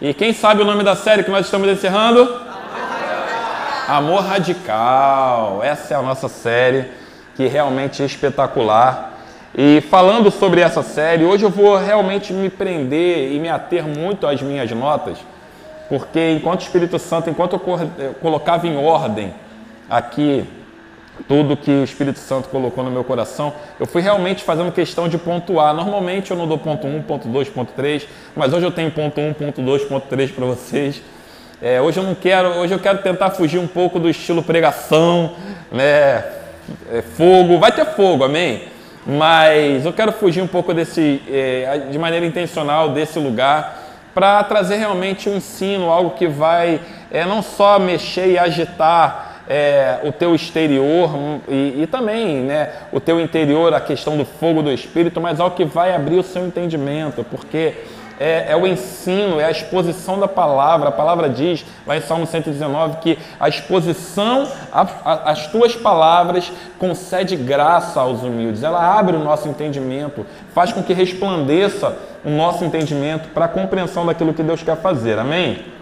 [0.00, 2.28] E quem sabe o nome da série que nós estamos encerrando?
[3.86, 5.62] Amor Radical.
[5.62, 6.86] Essa é a nossa série
[7.36, 9.12] que realmente é espetacular.
[9.56, 14.26] E falando sobre essa série, hoje eu vou realmente me prender e me ater muito
[14.26, 15.16] às minhas notas,
[15.88, 19.32] porque enquanto o Espírito Santo, enquanto eu colocava em ordem
[19.88, 20.44] aqui
[21.28, 25.16] tudo que o Espírito Santo colocou no meu coração, eu fui realmente fazendo questão de
[25.16, 25.72] pontuar.
[25.72, 28.06] Normalmente eu não dou ponto 1, ponto 2, ponto 3,
[28.36, 31.00] mas hoje eu tenho ponto 1, ponto 2, ponto 3 para vocês.
[31.62, 35.32] É, hoje eu não quero, hoje eu quero tentar fugir um pouco do estilo pregação,
[35.72, 36.24] né?
[36.90, 38.68] É, fogo, vai ter fogo, amém?
[39.06, 43.82] Mas eu quero fugir um pouco desse, é, de maneira intencional desse lugar
[44.14, 50.00] para trazer realmente um ensino, algo que vai é, não só mexer e agitar é,
[50.04, 54.62] o teu exterior hum, e, e, também né, o teu interior, a questão do fogo
[54.62, 57.74] do Espírito, mas algo que vai abrir o seu entendimento, porque
[58.18, 60.88] é, é, o ensino, é a exposição da palavra.
[60.88, 64.48] A palavra diz, lá em Salmo 119, que a exposição
[65.04, 68.62] às tuas palavras concede graça aos humildes.
[68.62, 70.24] Ela abre o nosso entendimento,
[70.54, 75.18] faz com que resplandeça o nosso entendimento para a compreensão daquilo que Deus quer fazer.
[75.18, 75.73] Amém?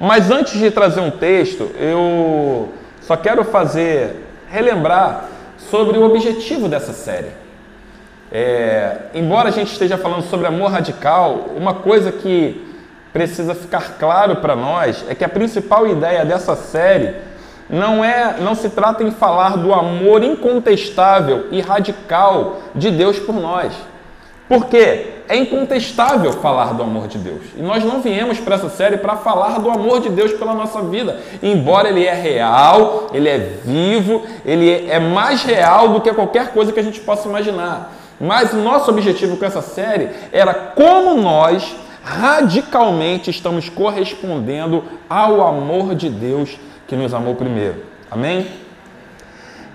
[0.00, 2.70] Mas antes de trazer um texto, eu
[3.02, 4.16] só quero fazer,
[4.50, 5.26] relembrar
[5.58, 7.28] sobre o objetivo dessa série.
[8.32, 12.66] É, embora a gente esteja falando sobre amor radical, uma coisa que
[13.12, 17.16] precisa ficar claro para nós é que a principal ideia dessa série
[17.68, 23.34] não é, não se trata em falar do amor incontestável e radical de Deus por
[23.34, 23.74] nós.
[24.48, 27.42] Porque é incontestável falar do amor de Deus.
[27.56, 30.82] E nós não viemos para essa série para falar do amor de Deus pela nossa
[30.82, 31.20] vida.
[31.40, 36.72] Embora ele é real, ele é vivo, ele é mais real do que qualquer coisa
[36.72, 37.92] que a gente possa imaginar.
[38.20, 45.94] Mas o nosso objetivo com essa série era como nós radicalmente estamos correspondendo ao amor
[45.94, 46.58] de Deus
[46.88, 47.84] que nos amou primeiro.
[48.10, 48.48] Amém?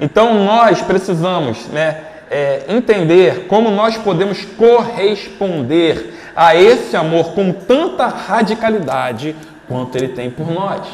[0.01, 2.14] Então nós precisamos, né?
[2.29, 9.35] É, entender como nós podemos corresponder a esse amor com tanta radicalidade
[9.67, 10.87] quanto ele tem por nós.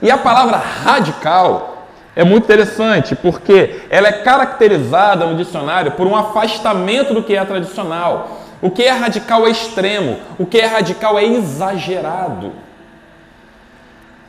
[0.00, 6.14] E a palavra radical é muito interessante porque ela é caracterizada no dicionário por um
[6.14, 8.40] afastamento do que é tradicional.
[8.62, 12.52] O que é radical é extremo, o que é radical é exagerado.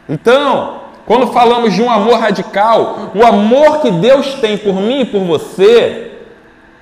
[0.09, 5.05] Então, quando falamos de um amor radical, o amor que Deus tem por mim e
[5.05, 6.13] por você,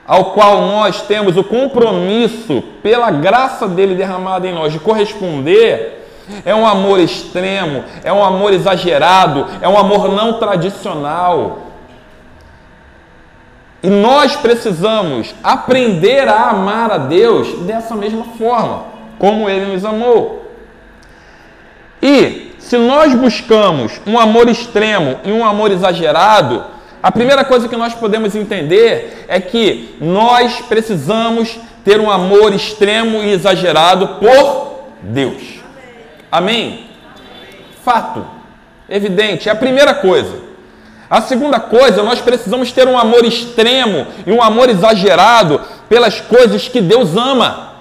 [0.08, 6.08] ao qual nós temos o compromisso, pela graça dele derramada em nós, de corresponder,
[6.46, 11.64] é um amor extremo, é um amor exagerado, é um amor não tradicional.
[13.82, 18.86] E nós precisamos aprender a amar a Deus dessa mesma forma,
[19.20, 20.50] como ele nos amou.
[22.02, 26.64] E se nós buscamos um amor extremo e um amor exagerado,
[27.02, 33.22] a primeira coisa que nós podemos entender é que nós precisamos ter um amor extremo
[33.22, 35.60] e exagerado por Deus.
[36.32, 36.88] Amém?
[37.84, 38.26] Fato,
[38.88, 40.42] evidente, é a primeira coisa.
[41.10, 45.60] A segunda coisa, nós precisamos ter um amor extremo e um amor exagerado
[45.90, 47.74] pelas coisas que Deus ama,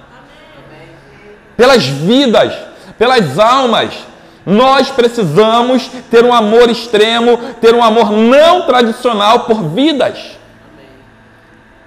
[1.57, 2.53] pelas vidas,
[2.99, 4.11] pelas almas,
[4.45, 10.37] nós precisamos ter um amor extremo, ter um amor não tradicional por vidas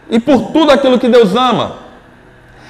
[0.09, 1.77] e por tudo aquilo que Deus ama.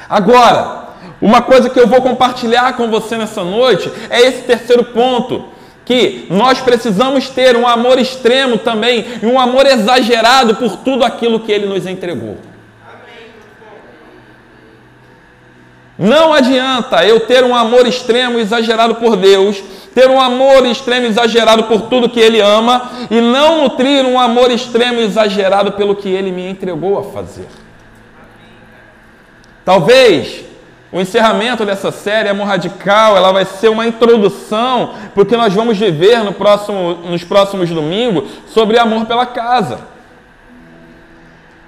[0.10, 0.86] Agora,
[1.22, 5.46] uma coisa que eu vou compartilhar com você nessa noite é esse terceiro ponto.
[5.84, 11.40] Que nós precisamos ter um amor extremo também e um amor exagerado por tudo aquilo
[11.40, 12.38] que Ele nos entregou.
[15.98, 19.64] Não adianta eu ter um amor extremo exagerado por Deus,
[19.94, 24.52] ter um amor extremo exagerado por tudo que Ele ama e não nutrir um amor
[24.52, 27.48] extremo exagerado pelo que Ele me entregou a fazer.
[29.64, 30.44] Talvez
[30.92, 36.24] o encerramento dessa série Amor Radical ela vai ser uma introdução porque nós vamos viver
[36.24, 39.80] no próximo, nos próximos domingos sobre amor pela casa.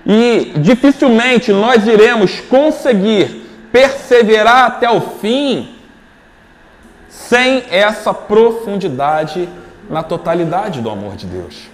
[0.05, 5.75] E dificilmente nós iremos conseguir perseverar até o fim
[7.09, 9.49] sem essa profundidade
[9.89, 11.69] na totalidade do amor de Deus.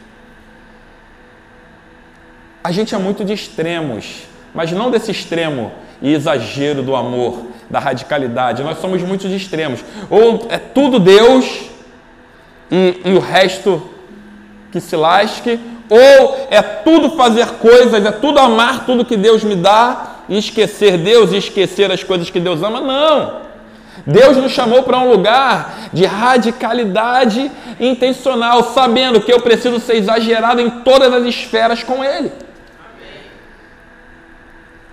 [2.64, 4.24] A gente é muito de extremos,
[4.54, 8.64] mas não desse extremo e exagero do amor, da radicalidade.
[8.64, 9.84] Nós somos muito de extremos.
[10.10, 11.70] Ou é tudo Deus
[12.72, 13.90] e, e o resto
[14.72, 15.60] que se lasque,
[15.90, 20.98] ou é tudo fazer coisas, é tudo amar tudo que Deus me dá e esquecer
[20.98, 22.82] Deus e esquecer as coisas que Deus ama.
[22.82, 23.44] Não!
[24.06, 30.60] Deus nos chamou para um lugar de radicalidade intencional, sabendo que eu preciso ser exagerado
[30.60, 32.32] em todas as esferas com Ele.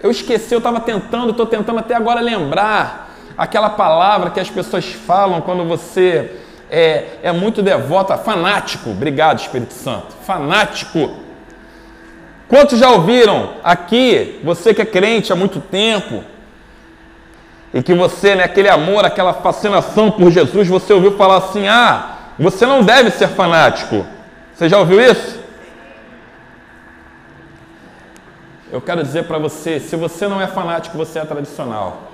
[0.03, 4.85] Eu esqueci, eu estava tentando, estou tentando até agora lembrar aquela palavra que as pessoas
[4.85, 6.37] falam quando você
[6.71, 8.91] é, é muito devota, fanático.
[8.91, 10.15] Obrigado, Espírito Santo.
[10.25, 11.11] Fanático.
[12.51, 16.25] Quantos já ouviram aqui, você que é crente há muito tempo,
[17.73, 22.17] e que você, né, aquele amor, aquela fascinação por Jesus, você ouviu falar assim: ah,
[22.37, 24.05] você não deve ser fanático.
[24.53, 25.39] Você já ouviu isso?
[28.73, 32.11] Eu quero dizer para você: se você não é fanático, você é tradicional.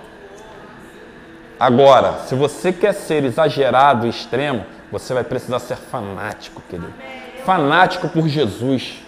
[1.59, 6.93] Agora, se você quer ser exagerado e extremo, você vai precisar ser fanático, querido.
[7.47, 9.06] Fanático por Jesus,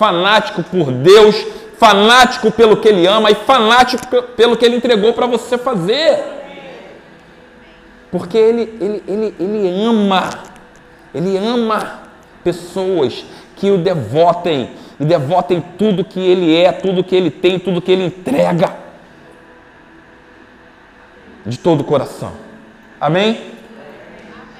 [0.00, 1.36] fanático por Deus,
[1.76, 4.02] fanático pelo que Ele ama e fanático
[4.34, 6.18] pelo que Ele entregou para você fazer.
[8.10, 10.30] Porque ele, ele, ele, ele ama,
[11.14, 12.00] Ele ama
[12.42, 17.82] pessoas que o devotem e devotem tudo que Ele é, tudo que Ele tem, tudo
[17.82, 18.74] que Ele entrega
[21.44, 22.32] de todo o coração.
[22.98, 23.38] Amém?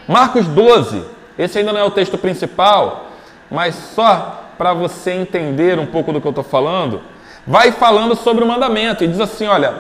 [0.06, 1.02] Marcos 12,
[1.38, 3.10] esse ainda não é o texto principal,
[3.50, 7.00] mas só para você entender um pouco do que eu estou falando,
[7.46, 9.72] vai falando sobre o mandamento e diz assim: olha,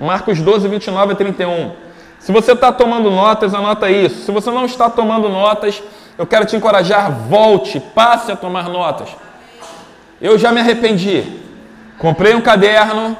[0.00, 1.70] Marcos 12, 29 a 31.
[2.18, 4.24] Se você está tomando notas, anota isso.
[4.24, 5.80] Se você não está tomando notas,
[6.18, 9.08] eu quero te encorajar, volte, passe a tomar notas.
[10.20, 11.40] Eu já me arrependi.
[11.96, 13.16] Comprei um caderno,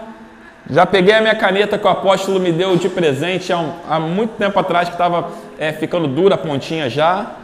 [0.68, 4.00] já peguei a minha caneta que o apóstolo me deu de presente há, um, há
[4.00, 7.34] muito tempo atrás, que estava é, ficando dura a pontinha já,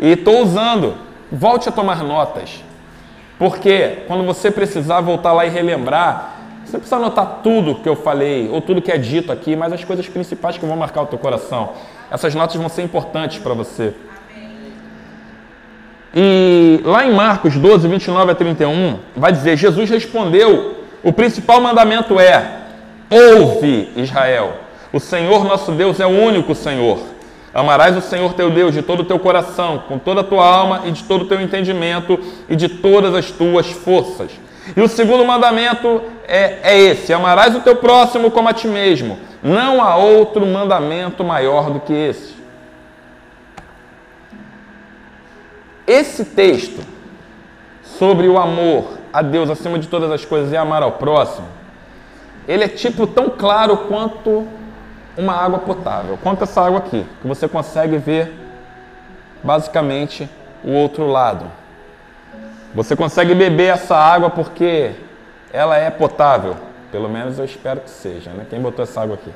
[0.00, 0.94] e estou usando.
[1.30, 2.66] Volte a tomar notas.
[3.38, 8.48] Porque quando você precisar voltar lá e relembrar, você precisa anotar tudo que eu falei,
[8.50, 11.18] ou tudo que é dito aqui, mas as coisas principais que vão marcar o teu
[11.18, 11.70] coração.
[12.10, 13.94] Essas notas vão ser importantes para você.
[16.14, 22.18] E lá em Marcos 12, 29 a 31, vai dizer: Jesus respondeu: o principal mandamento
[22.18, 22.58] é
[23.10, 24.54] Ouve, Israel,
[24.92, 26.98] o Senhor nosso Deus é o único Senhor.
[27.52, 30.82] Amarás o Senhor teu Deus de todo o teu coração, com toda a tua alma
[30.84, 32.18] e de todo o teu entendimento
[32.48, 34.30] e de todas as tuas forças.
[34.76, 39.18] E o segundo mandamento é, é esse: amarás o teu próximo como a ti mesmo.
[39.42, 42.36] Não há outro mandamento maior do que esse.
[45.86, 46.84] Esse texto
[47.82, 51.58] sobre o amor a Deus acima de todas as coisas e amar ao próximo
[52.48, 54.48] ele é tipo tão claro quanto
[55.18, 58.32] uma água potável, quanto essa água aqui, que você consegue ver
[59.42, 60.30] basicamente
[60.62, 61.44] o outro lado.
[62.72, 64.92] Você consegue beber essa água porque
[65.52, 66.56] ela é potável,
[66.92, 68.46] pelo menos eu espero que seja, né?
[68.48, 69.32] Quem botou essa água aqui?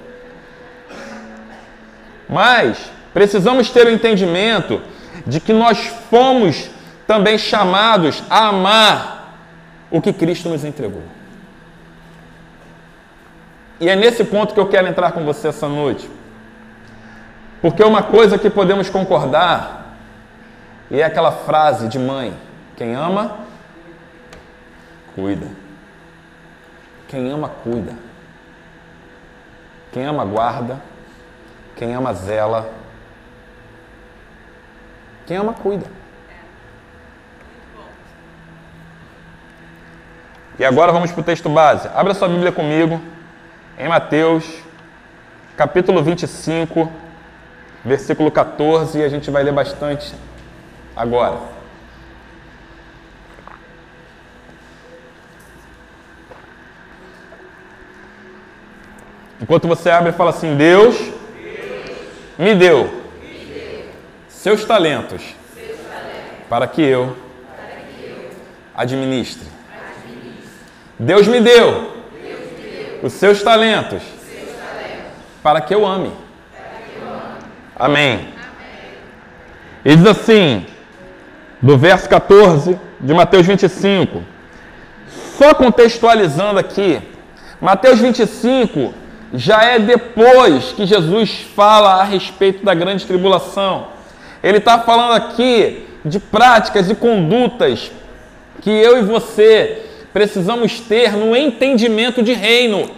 [2.29, 4.81] Mas precisamos ter o entendimento
[5.27, 6.71] de que nós fomos
[7.07, 9.37] também chamados a amar
[9.91, 11.03] o que Cristo nos entregou.
[13.83, 16.09] E é nesse ponto que eu quero entrar com você essa noite.
[17.61, 19.97] Porque uma coisa que podemos concordar,
[20.89, 22.33] e é aquela frase de mãe:
[22.77, 23.39] quem ama,
[25.17, 25.49] cuida.
[27.09, 27.93] Quem ama, cuida.
[29.91, 30.81] Quem ama, guarda.
[31.75, 32.71] Quem ama, zela.
[35.27, 35.87] Quem ama, cuida.
[40.57, 41.91] E agora vamos para o texto base.
[41.93, 43.01] Abra sua Bíblia comigo
[43.79, 44.45] em Mateus,
[45.57, 46.91] capítulo 25,
[47.85, 50.15] versículo 14, e a gente vai ler bastante
[50.95, 51.39] agora.
[59.41, 60.97] Enquanto você abre, fala assim: Deus,
[62.39, 63.03] me, deu
[64.29, 65.35] seus talentos,
[66.49, 67.17] para que eu,
[68.75, 69.49] administre.
[70.99, 72.02] Deus me deu
[73.03, 74.03] os seus talentos,
[75.43, 76.13] para que eu ame.
[77.77, 78.29] Amém.
[79.85, 80.65] E diz assim,
[81.61, 84.23] do verso 14 de Mateus 25,
[85.37, 87.01] só contextualizando aqui,
[87.61, 88.95] Mateus 25
[89.35, 93.89] já é depois que Jesus fala a respeito da grande tribulação.
[94.43, 97.91] Ele está falando aqui de práticas e condutas
[98.61, 102.91] que eu e você precisamos ter no entendimento de reino.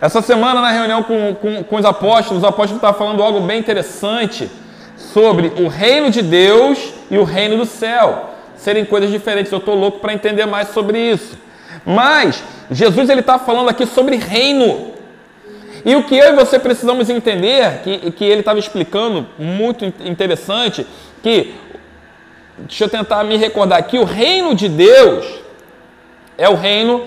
[0.00, 3.58] Essa semana, na reunião com, com, com os apóstolos, o apóstolo estava falando algo bem
[3.58, 4.48] interessante
[4.96, 9.50] sobre o reino de Deus e o reino do céu serem coisas diferentes.
[9.50, 11.36] Eu estou louco para entender mais sobre isso.
[11.84, 14.92] Mas Jesus ele está falando aqui sobre reino.
[15.84, 20.86] E o que eu e você precisamos entender, que, que ele estava explicando, muito interessante,
[21.22, 21.54] que,
[22.58, 25.47] deixa eu tentar me recordar, que o reino de Deus
[26.38, 27.06] é o reino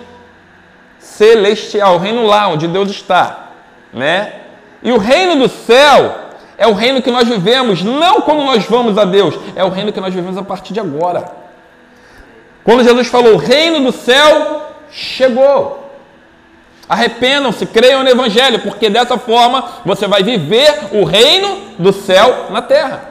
[1.00, 3.48] celestial, o reino lá onde Deus está,
[3.94, 4.34] né?
[4.84, 6.16] E o reino do céu
[6.58, 9.94] é o reino que nós vivemos, não quando nós vamos a Deus, é o reino
[9.94, 11.32] que nós vivemos a partir de agora.
[12.64, 15.80] Quando Jesus falou, o reino do céu chegou.
[16.88, 22.62] Arrependam-se, creiam no Evangelho, porque dessa forma você vai viver o reino do céu na
[22.62, 23.10] terra.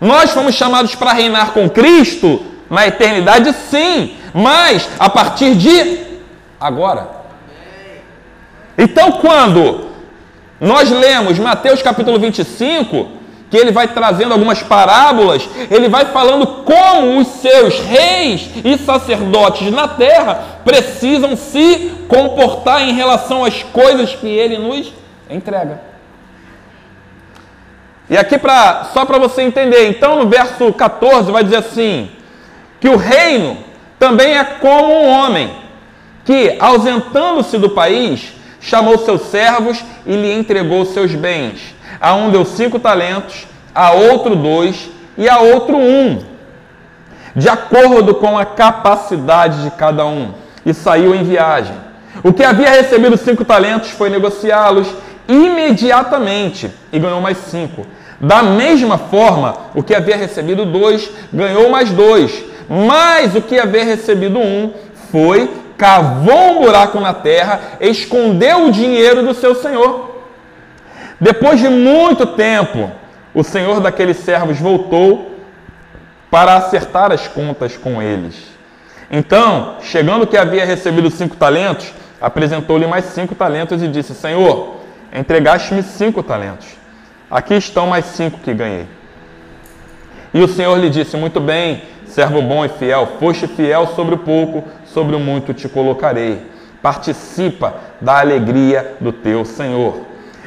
[0.00, 5.98] Nós fomos chamados para reinar com Cristo na eternidade, sim, mas a partir de
[6.60, 7.08] agora.
[8.76, 9.86] Então, quando
[10.60, 13.08] nós lemos Mateus capítulo 25,
[13.50, 19.70] que ele vai trazendo algumas parábolas, ele vai falando como os seus reis e sacerdotes
[19.70, 24.92] na terra precisam se comportar em relação às coisas que ele nos
[25.30, 25.80] entrega.
[28.08, 32.10] E aqui pra, só para você entender, então no verso 14 vai dizer assim:
[32.80, 33.56] que o reino
[33.98, 35.50] também é como um homem
[36.24, 41.74] que, ausentando-se do país, chamou seus servos e lhe entregou seus bens.
[42.00, 46.18] A um deu cinco talentos, a outro dois e a outro um,
[47.34, 50.32] de acordo com a capacidade de cada um,
[50.64, 51.74] e saiu em viagem.
[52.24, 54.88] O que havia recebido cinco talentos foi negociá-los
[55.28, 57.86] imediatamente e ganhou mais cinco.
[58.20, 62.44] Da mesma forma, o que havia recebido dois ganhou mais dois.
[62.68, 64.72] Mas o que havia recebido um
[65.10, 70.24] foi cavou um buraco na terra, escondeu o dinheiro do seu senhor.
[71.20, 72.90] Depois de muito tempo,
[73.34, 75.32] o senhor daqueles servos voltou
[76.30, 78.34] para acertar as contas com eles.
[79.10, 84.76] Então, chegando que havia recebido cinco talentos, apresentou-lhe mais cinco talentos e disse: Senhor,
[85.12, 86.66] entregaste-me cinco talentos.
[87.30, 88.86] Aqui estão mais cinco que ganhei.
[90.34, 91.82] E o Senhor lhe disse: Muito bem,
[92.16, 96.40] servo bom e fiel, foste fiel sobre o pouco, sobre o muito te colocarei.
[96.80, 100.00] Participa da alegria do teu Senhor.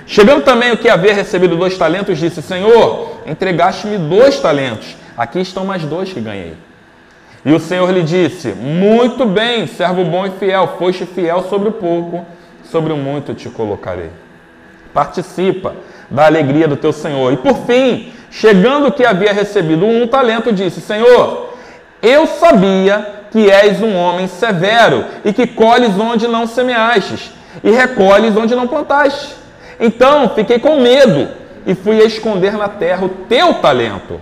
[0.07, 5.63] Chegando também o que havia recebido dois talentos, disse: Senhor, entregaste-me dois talentos, aqui estão
[5.63, 6.55] mais dois que ganhei.
[7.45, 11.73] E o Senhor lhe disse: Muito bem, servo bom e fiel, foste fiel sobre o
[11.73, 12.25] pouco,
[12.63, 14.09] sobre o muito te colocarei.
[14.91, 15.75] Participa
[16.09, 17.31] da alegria do teu Senhor.
[17.31, 21.48] E por fim, chegando o que havia recebido um talento, disse: Senhor,
[22.01, 27.31] eu sabia que és um homem severo e que colhes onde não semeastes
[27.63, 29.35] e recolhes onde não plantaste.
[29.79, 31.29] Então fiquei com medo
[31.65, 34.19] e fui esconder na terra o teu talento.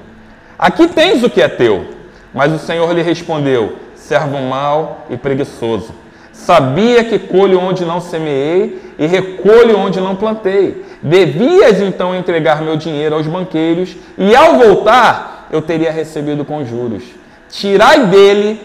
[0.58, 1.98] Aqui tens o que é teu.
[2.34, 5.94] Mas o Senhor lhe respondeu: servo mau e preguiçoso.
[6.32, 10.86] Sabia que colho onde não semeei e recolho onde não plantei.
[11.02, 17.04] Devias então entregar meu dinheiro aos banqueiros e ao voltar eu teria recebido com juros.
[17.50, 18.62] Tirai dele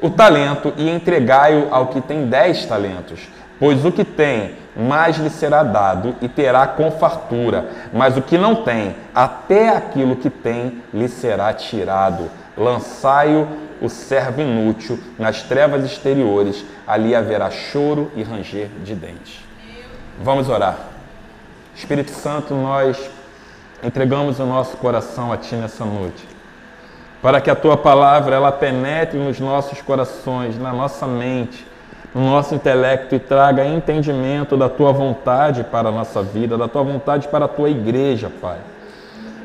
[0.00, 3.28] o talento e entregai-o ao que tem dez talentos.
[3.58, 8.38] Pois o que tem, mais lhe será dado e terá com fartura, mas o que
[8.38, 12.30] não tem, até aquilo que tem lhe será tirado.
[12.56, 13.48] Lançai-o,
[13.80, 19.44] o servo inútil, nas trevas exteriores, ali haverá choro e ranger de dentes.
[20.20, 20.78] Vamos orar.
[21.74, 23.10] Espírito Santo, nós
[23.82, 26.37] entregamos o nosso coração a Ti nessa noite
[27.22, 31.66] para que a tua palavra ela penetre nos nossos corações, na nossa mente,
[32.14, 36.82] no nosso intelecto e traga entendimento da tua vontade para a nossa vida, da tua
[36.82, 38.58] vontade para a tua igreja, Pai.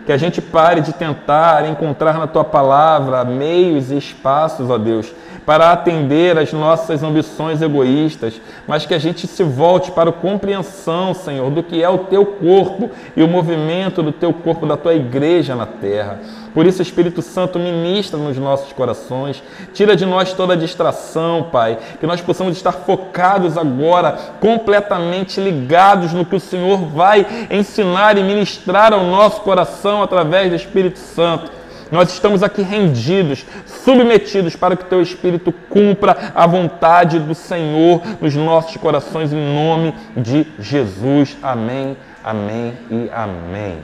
[0.06, 5.14] Que a gente pare de tentar encontrar na tua palavra meios e espaços, ó Deus,
[5.46, 11.14] para atender às nossas ambições egoístas, mas que a gente se volte para a compreensão,
[11.14, 14.94] Senhor, do que é o teu corpo e o movimento do teu corpo, da tua
[14.94, 16.20] igreja na terra.
[16.54, 19.42] Por isso, Espírito Santo, ministra nos nossos corações,
[19.74, 26.24] tira de nós toda distração, Pai, que nós possamos estar focados agora, completamente ligados no
[26.24, 31.63] que o Senhor vai ensinar e ministrar ao nosso coração através do Espírito Santo.
[31.92, 38.36] Nós estamos aqui rendidos, submetidos para que Teu Espírito cumpra a vontade do Senhor nos
[38.36, 41.38] nossos corações, em nome de Jesus.
[41.42, 43.80] Amém, amém e amém.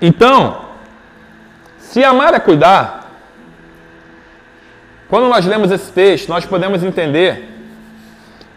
[0.00, 0.62] Então,
[1.78, 3.10] se amar é cuidar,
[5.08, 7.48] quando nós lemos esse texto, nós podemos entender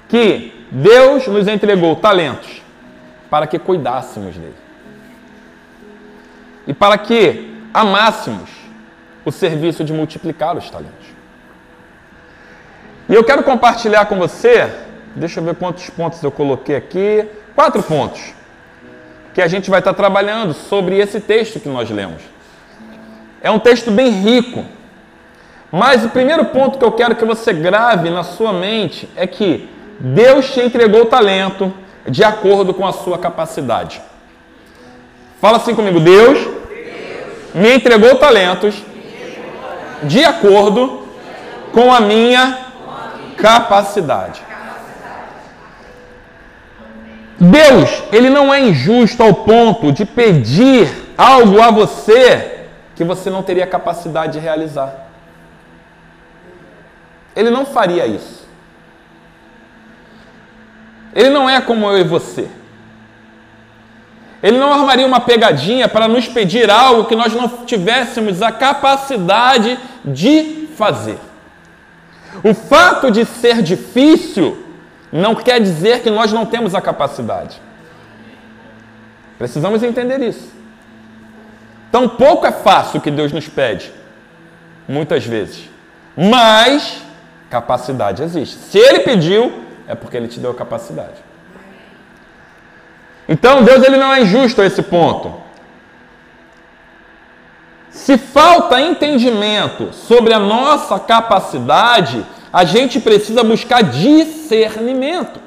[0.07, 2.61] que Deus nos entregou talentos
[3.29, 4.64] para que cuidássemos dele.
[6.67, 8.49] E para que amássemos
[9.25, 11.07] o serviço de multiplicar os talentos.
[13.09, 14.71] E eu quero compartilhar com você,
[15.15, 18.33] deixa eu ver quantos pontos eu coloquei aqui, quatro pontos,
[19.33, 22.21] que a gente vai estar trabalhando sobre esse texto que nós lemos.
[23.41, 24.65] É um texto bem rico,
[25.71, 29.69] mas o primeiro ponto que eu quero que você grave na sua mente é que
[29.99, 31.73] Deus te entregou o talento
[32.09, 34.01] de acordo com a sua capacidade.
[35.45, 36.39] Fala assim comigo: Deus,
[37.53, 38.81] me entregou talentos
[40.01, 41.07] de acordo
[41.71, 42.57] com a minha
[43.37, 44.41] capacidade.
[47.39, 53.43] Deus, ele não é injusto ao ponto de pedir algo a você que você não
[53.43, 55.11] teria capacidade de realizar.
[57.35, 58.47] Ele não faria isso.
[61.13, 62.49] Ele não é como eu e você.
[64.45, 69.79] Ele não armaria uma pegadinha para nos pedir algo que nós não tivéssemos a capacidade
[70.05, 71.17] de fazer.
[72.43, 74.63] O fato de ser difícil
[75.11, 77.59] não quer dizer que nós não temos a capacidade.
[79.39, 80.53] Precisamos entender isso.
[81.91, 83.91] Tão pouco é fácil o que Deus nos pede,
[84.87, 85.67] muitas vezes.
[86.15, 87.01] Mas
[87.49, 88.57] capacidade existe.
[88.57, 91.25] Se Ele pediu, é porque Ele te deu a capacidade.
[93.27, 95.33] Então Deus ele não é injusto a esse ponto.
[97.89, 105.39] Se falta entendimento sobre a nossa capacidade, a gente precisa buscar discernimento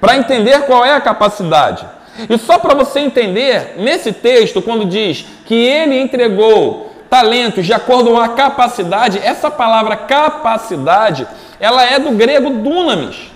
[0.00, 1.86] para entender qual é a capacidade.
[2.28, 8.10] E só para você entender, nesse texto, quando diz que ele entregou talentos de acordo
[8.10, 11.26] com a capacidade, essa palavra capacidade,
[11.60, 13.30] ela é do grego dunamis,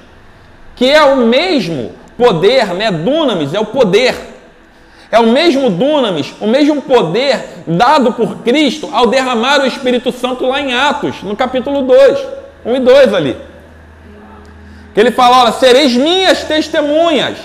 [0.74, 2.90] que é o mesmo poder, né?
[2.90, 4.14] Dunamis é o poder.
[5.10, 10.46] É o mesmo dunamis, o mesmo poder dado por Cristo ao derramar o Espírito Santo
[10.46, 12.18] lá em Atos, no capítulo 2,
[12.64, 13.36] 1 e 2 ali.
[14.94, 17.38] Que ele fala: olha, sereis minhas testemunhas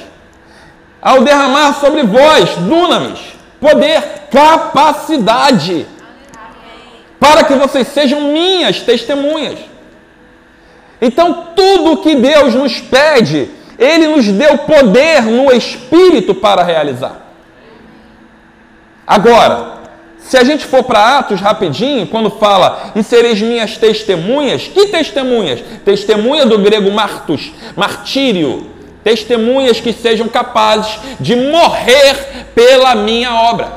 [1.01, 3.19] ao derramar sobre vós, dunamis,
[3.59, 5.87] poder, capacidade,
[7.19, 9.57] para que vocês sejam minhas testemunhas.
[11.01, 17.21] Então, tudo que Deus nos pede ele nos deu poder no espírito para realizar.
[19.05, 19.75] Agora,
[20.17, 25.61] se a gente for para Atos rapidinho, quando fala e sereis minhas testemunhas, que testemunhas?
[25.83, 28.71] Testemunha do grego martus, martírio.
[29.03, 33.71] Testemunhas que sejam capazes de morrer pela minha obra.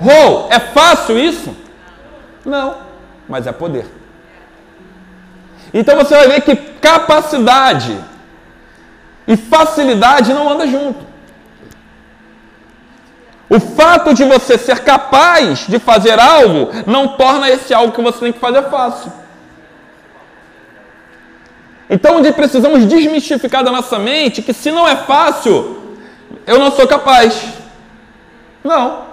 [0.00, 1.54] Oh, é fácil isso?
[2.42, 2.76] Não,
[3.28, 3.84] mas é poder.
[5.74, 7.98] Então você vai ver que capacidade
[9.26, 11.04] e facilidade não anda junto.
[13.48, 18.18] O fato de você ser capaz de fazer algo não torna esse algo que você
[18.20, 19.12] tem que fazer fácil.
[21.88, 25.98] Então, onde precisamos desmistificar da nossa mente que se não é fácil,
[26.46, 27.44] eu não sou capaz.
[28.62, 29.04] Não.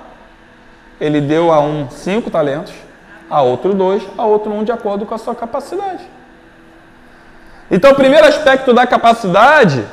[1.00, 2.74] Ele deu a um cinco talentos,
[3.30, 6.04] a outro dois, a outro um de acordo com a sua capacidade.
[7.70, 9.86] Então, o primeiro aspecto da capacidade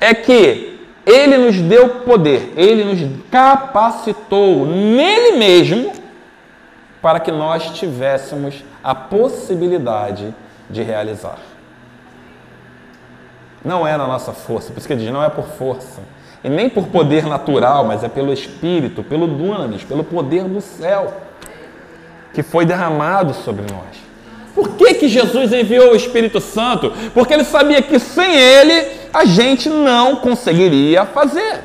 [0.00, 5.92] é que ele nos deu poder, ele nos capacitou nele mesmo
[7.02, 10.34] para que nós tivéssemos a possibilidade
[10.68, 11.38] de realizar.
[13.64, 16.00] Não é na nossa força, por isso que ele diz, não é por força,
[16.42, 21.14] e nem por poder natural, mas é pelo Espírito, pelo dunamis, pelo poder do céu
[22.32, 24.09] que foi derramado sobre nós.
[24.60, 26.92] Por que, que Jesus enviou o Espírito Santo?
[27.14, 31.60] Porque ele sabia que sem ele a gente não conseguiria fazer.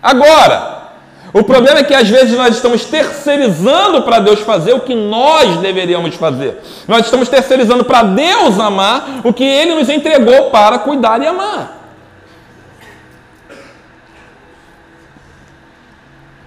[0.00, 0.92] Agora,
[1.32, 5.56] o problema é que às vezes nós estamos terceirizando para Deus fazer o que nós
[5.56, 6.60] deveríamos fazer.
[6.86, 11.76] Nós estamos terceirizando para Deus amar o que Ele nos entregou para cuidar e amar.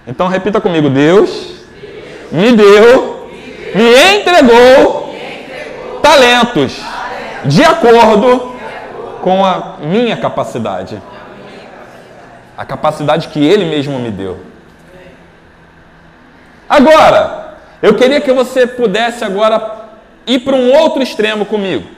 [0.06, 1.52] Então repita comigo: Deus
[2.32, 3.28] me deu,
[3.74, 5.03] me entregou
[6.04, 6.78] talentos
[7.46, 8.54] de acordo
[9.22, 11.00] com a minha capacidade.
[12.58, 14.38] A capacidade que Ele mesmo me deu.
[16.68, 19.86] Agora, eu queria que você pudesse agora
[20.26, 21.88] ir para um outro extremo comigo.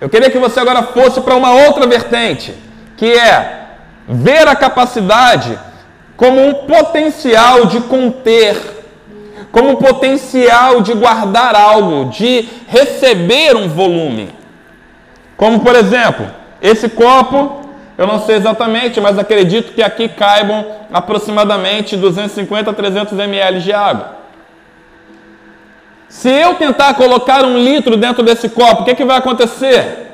[0.00, 2.54] Eu queria que você agora fosse para uma outra vertente,
[2.96, 3.66] que é
[4.08, 5.58] ver a capacidade
[6.16, 8.81] como um potencial de conter
[9.52, 14.30] como potencial de guardar algo, de receber um volume.
[15.36, 16.26] Como, por exemplo,
[16.62, 17.60] esse copo,
[17.98, 23.74] eu não sei exatamente, mas acredito que aqui caibam aproximadamente 250 a 300 ml de
[23.74, 24.16] água.
[26.08, 30.12] Se eu tentar colocar um litro dentro desse copo, o que, que vai acontecer?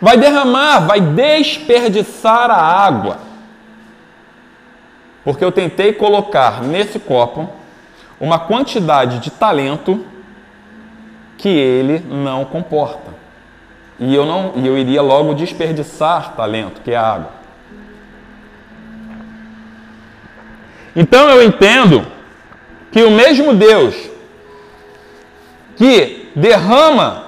[0.00, 3.18] Vai derramar, vai desperdiçar a água.
[5.24, 7.48] Porque eu tentei colocar nesse copo
[8.24, 10.02] uma quantidade de talento
[11.36, 13.12] que ele não comporta.
[14.00, 17.28] E eu não, eu iria logo desperdiçar talento, que é água.
[20.96, 22.06] Então eu entendo
[22.90, 23.94] que o mesmo Deus
[25.76, 27.26] que derrama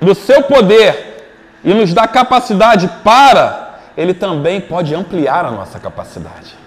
[0.00, 1.26] do seu poder
[1.64, 6.61] e nos dá capacidade para, ele também pode ampliar a nossa capacidade.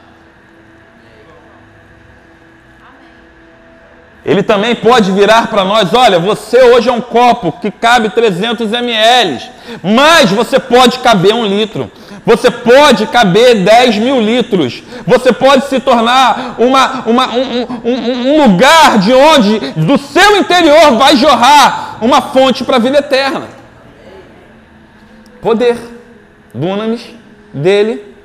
[4.26, 8.74] Ele também pode virar para nós: olha, você hoje é um copo que cabe 300
[8.74, 9.40] ml,
[9.84, 11.92] mas você pode caber um litro.
[12.26, 14.82] Você pode caber 10 mil litros.
[15.06, 20.98] Você pode se tornar uma, uma, um, um, um lugar de onde, do seu interior,
[20.98, 23.44] vai jorrar uma fonte para a vida eterna.
[25.40, 25.78] Poder.
[26.52, 27.06] Dunamis
[27.54, 28.16] dele,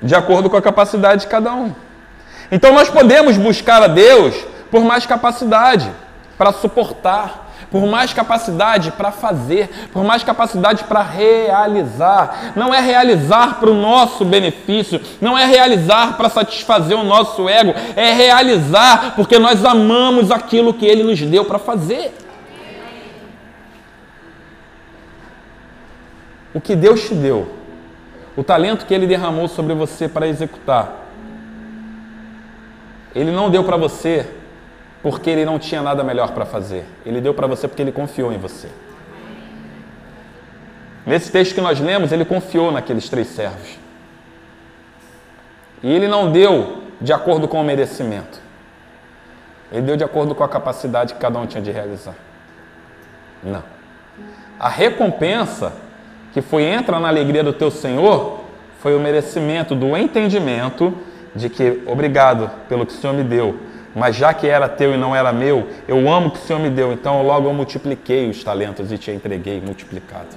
[0.00, 1.74] de acordo com a capacidade de cada um.
[2.50, 4.34] Então nós podemos buscar a Deus
[4.72, 5.88] por mais capacidade
[6.36, 12.52] para suportar por mais capacidade para fazer, por mais capacidade para realizar.
[12.54, 17.72] Não é realizar para o nosso benefício, não é realizar para satisfazer o nosso ego,
[17.96, 22.12] é realizar porque nós amamos aquilo que Ele nos deu para fazer.
[26.54, 27.50] O que Deus te deu,
[28.36, 30.92] o talento que Ele derramou sobre você para executar,
[33.14, 34.41] Ele não deu para você
[35.02, 36.84] porque ele não tinha nada melhor para fazer.
[37.04, 38.68] Ele deu para você porque ele confiou em você.
[41.04, 43.78] Nesse texto que nós lemos, ele confiou naqueles três servos.
[45.82, 48.40] E ele não deu de acordo com o merecimento.
[49.72, 52.14] Ele deu de acordo com a capacidade que cada um tinha de realizar.
[53.42, 53.64] Não.
[54.60, 55.72] A recompensa
[56.32, 58.40] que foi entra na alegria do teu Senhor
[58.78, 60.96] foi o merecimento do entendimento
[61.34, 63.58] de que obrigado pelo que o Senhor me deu
[63.94, 66.70] mas já que era teu e não era meu, eu amo que o Senhor me
[66.70, 70.28] deu, então logo eu multipliquei os talentos e te entreguei multiplicado.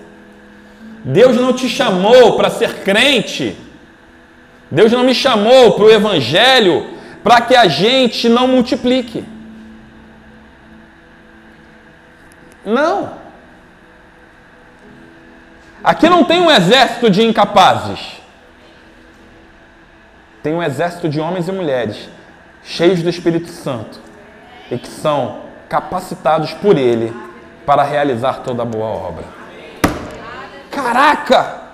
[1.03, 3.55] Deus não te chamou para ser crente.
[4.69, 6.87] Deus não me chamou para o Evangelho
[7.23, 9.23] para que a gente não multiplique.
[12.65, 13.13] Não.
[15.83, 17.99] Aqui não tem um exército de incapazes.
[20.41, 22.09] Tem um exército de homens e mulheres
[22.65, 23.99] cheios do Espírito Santo
[24.71, 25.37] e que são
[25.69, 27.13] capacitados por Ele
[27.65, 29.23] para realizar toda a boa obra.
[30.71, 31.65] Caraca!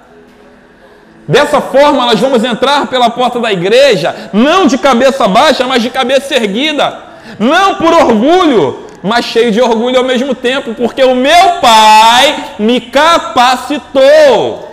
[1.27, 5.89] Dessa forma, nós vamos entrar pela porta da igreja, não de cabeça baixa, mas de
[5.89, 6.97] cabeça erguida,
[7.39, 12.81] não por orgulho, mas cheio de orgulho ao mesmo tempo, porque o meu Pai me
[12.81, 14.69] capacitou.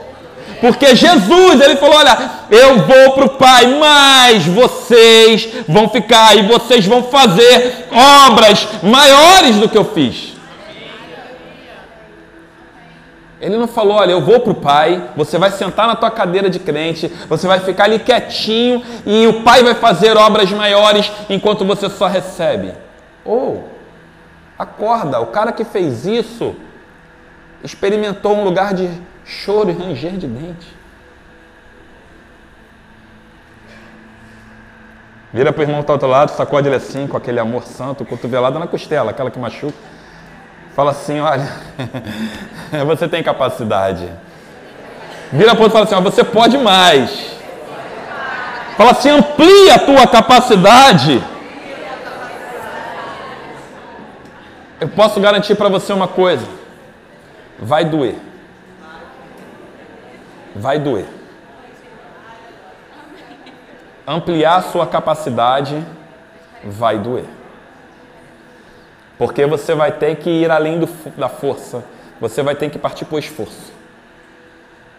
[0.61, 6.43] Porque Jesus, ele falou: Olha, eu vou para o Pai, mas vocês vão ficar e
[6.43, 7.87] vocês vão fazer
[8.27, 10.39] obras maiores do que eu fiz.
[13.41, 16.51] Ele não falou, olha, eu vou para o Pai, você vai sentar na tua cadeira
[16.51, 21.65] de crente, você vai ficar ali quietinho e o Pai vai fazer obras maiores enquanto
[21.65, 22.73] você só recebe.
[23.25, 26.57] Ou, oh, acorda, o cara que fez isso
[27.63, 28.91] experimentou um lugar de
[29.25, 30.78] choro e ranger de dente.
[35.33, 37.64] Vira para o irmão que está do outro lado, sacode ele assim, com aquele amor
[37.64, 39.77] santo, cotovelada na costela, aquela que machuca.
[40.75, 41.49] Fala assim: olha,
[42.87, 44.09] você tem capacidade.
[45.33, 47.37] Vira para o outro e fala assim: ó, você pode mais.
[48.77, 51.23] Fala assim: amplia a tua capacidade.
[54.81, 56.47] Eu posso garantir para você uma coisa:
[57.59, 58.29] vai doer
[60.59, 61.07] vai doer.
[64.11, 65.85] Ampliar sua capacidade
[66.64, 67.27] vai doer.
[69.18, 71.85] Porque você vai ter que ir além do, da força,
[72.18, 73.71] você vai ter que partir para o esforço.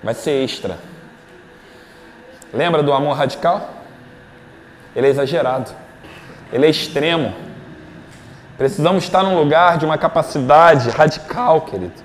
[0.03, 0.77] Vai ser extra.
[2.53, 3.71] Lembra do amor radical?
[4.95, 5.71] Ele é exagerado,
[6.53, 7.33] ele é extremo.
[8.59, 11.99] Precisamos estar num lugar de uma capacidade radical, querido,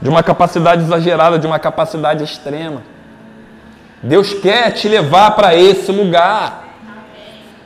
[0.00, 2.95] de uma capacidade exagerada, de uma capacidade extrema.
[4.02, 6.64] Deus quer te levar para esse lugar.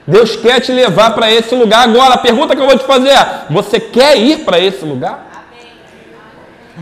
[0.06, 1.88] Deus quer te levar para esse lugar.
[1.88, 5.28] Agora, a pergunta que eu vou te fazer é: você quer ir para esse lugar?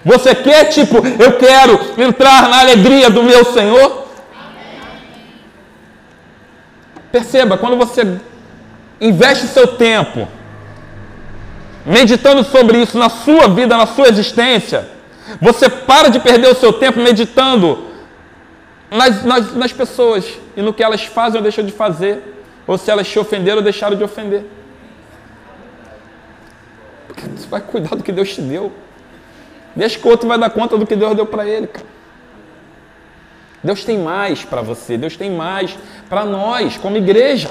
[0.05, 4.07] Você quer, tipo, eu quero entrar na alegria do meu Senhor?
[7.11, 8.19] Perceba, quando você
[9.01, 10.29] investe seu tempo
[11.85, 14.89] meditando sobre isso na sua vida, na sua existência,
[15.41, 17.88] você para de perder o seu tempo meditando
[18.91, 22.23] nas, nas, nas pessoas e no que elas fazem ou deixam de fazer,
[22.67, 24.45] ou se elas te ofenderam ou deixaram de ofender.
[27.07, 28.73] Porque você vai cuidar do que Deus te deu.
[29.75, 31.87] Deixa que o outro vai dar conta do que Deus deu para ele, cara.
[33.63, 35.77] Deus tem mais para você, Deus tem mais
[36.09, 37.51] para nós, como igreja.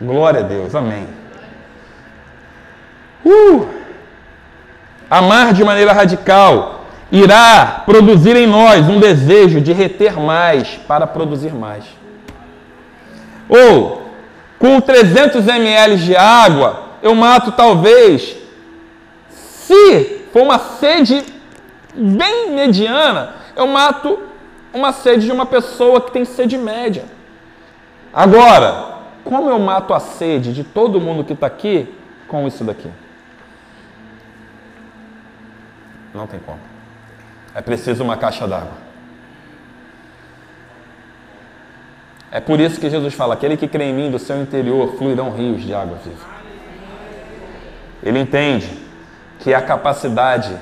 [0.00, 1.08] Glória a Deus, amém.
[3.24, 3.66] Uh!
[5.10, 6.77] Amar de maneira radical
[7.10, 11.84] irá produzir em nós um desejo de reter mais para produzir mais.
[13.48, 14.02] Ou,
[14.58, 18.36] com 300 ml de água, eu mato talvez,
[19.30, 21.24] se for uma sede
[21.94, 24.18] bem mediana, eu mato
[24.72, 27.04] uma sede de uma pessoa que tem sede média.
[28.12, 31.92] Agora, como eu mato a sede de todo mundo que está aqui
[32.26, 32.90] com isso daqui?
[36.14, 36.67] Não tem como.
[37.58, 38.70] É preciso uma caixa d'água.
[42.30, 45.32] É por isso que Jesus fala: aquele que crê em mim, do seu interior fluirão
[45.32, 46.24] rios de água viva.
[48.00, 48.70] Ele entende
[49.40, 50.56] que a capacidade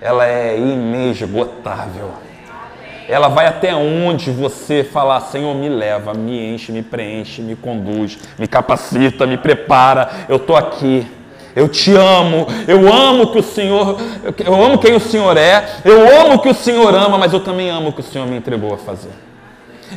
[0.00, 2.12] ela é inesgotável.
[3.08, 8.16] Ela vai até onde você falar, Senhor, me leva, me enche, me preenche, me conduz,
[8.38, 10.08] me capacita, me prepara.
[10.28, 11.04] Eu estou aqui.
[11.54, 14.00] Eu te amo, eu amo que o Senhor,
[14.44, 17.68] eu amo quem o Senhor é, eu amo que o Senhor ama, mas eu também
[17.68, 19.10] amo o que o Senhor me entregou a fazer.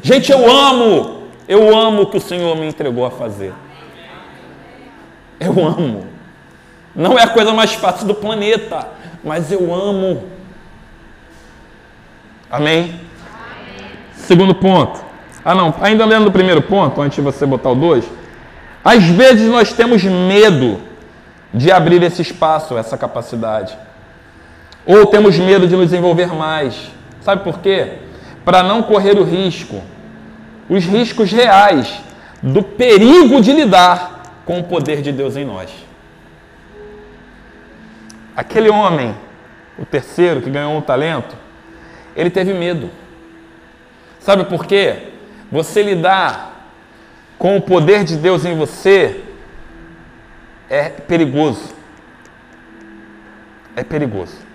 [0.04, 3.54] Gente, eu amo, eu amo o que o Senhor me entregou a fazer.
[5.40, 6.08] Eu amo.
[6.94, 8.88] Não é a coisa mais fácil do planeta,
[9.24, 10.24] mas eu amo.
[12.50, 13.00] Amém?
[14.16, 15.04] Segundo ponto.
[15.44, 18.06] Ah, não, ainda lendo o primeiro ponto, antes de você botar o dois.
[18.84, 20.80] Às vezes nós temos medo
[21.56, 23.78] de abrir esse espaço, essa capacidade.
[24.86, 26.92] Ou temos medo de nos envolver mais.
[27.22, 27.94] Sabe por quê?
[28.44, 29.82] Para não correr o risco,
[30.70, 32.02] os riscos reais
[32.44, 35.72] do perigo de lidar com o poder de Deus em nós.
[38.36, 39.16] Aquele homem,
[39.80, 41.36] o terceiro que ganhou um talento,
[42.16, 42.90] ele teve medo.
[44.20, 45.14] Sabe por quê?
[45.50, 46.70] Você lidar
[47.40, 49.24] com o poder de Deus em você
[50.70, 51.74] é perigoso.
[53.76, 54.46] É perigoso.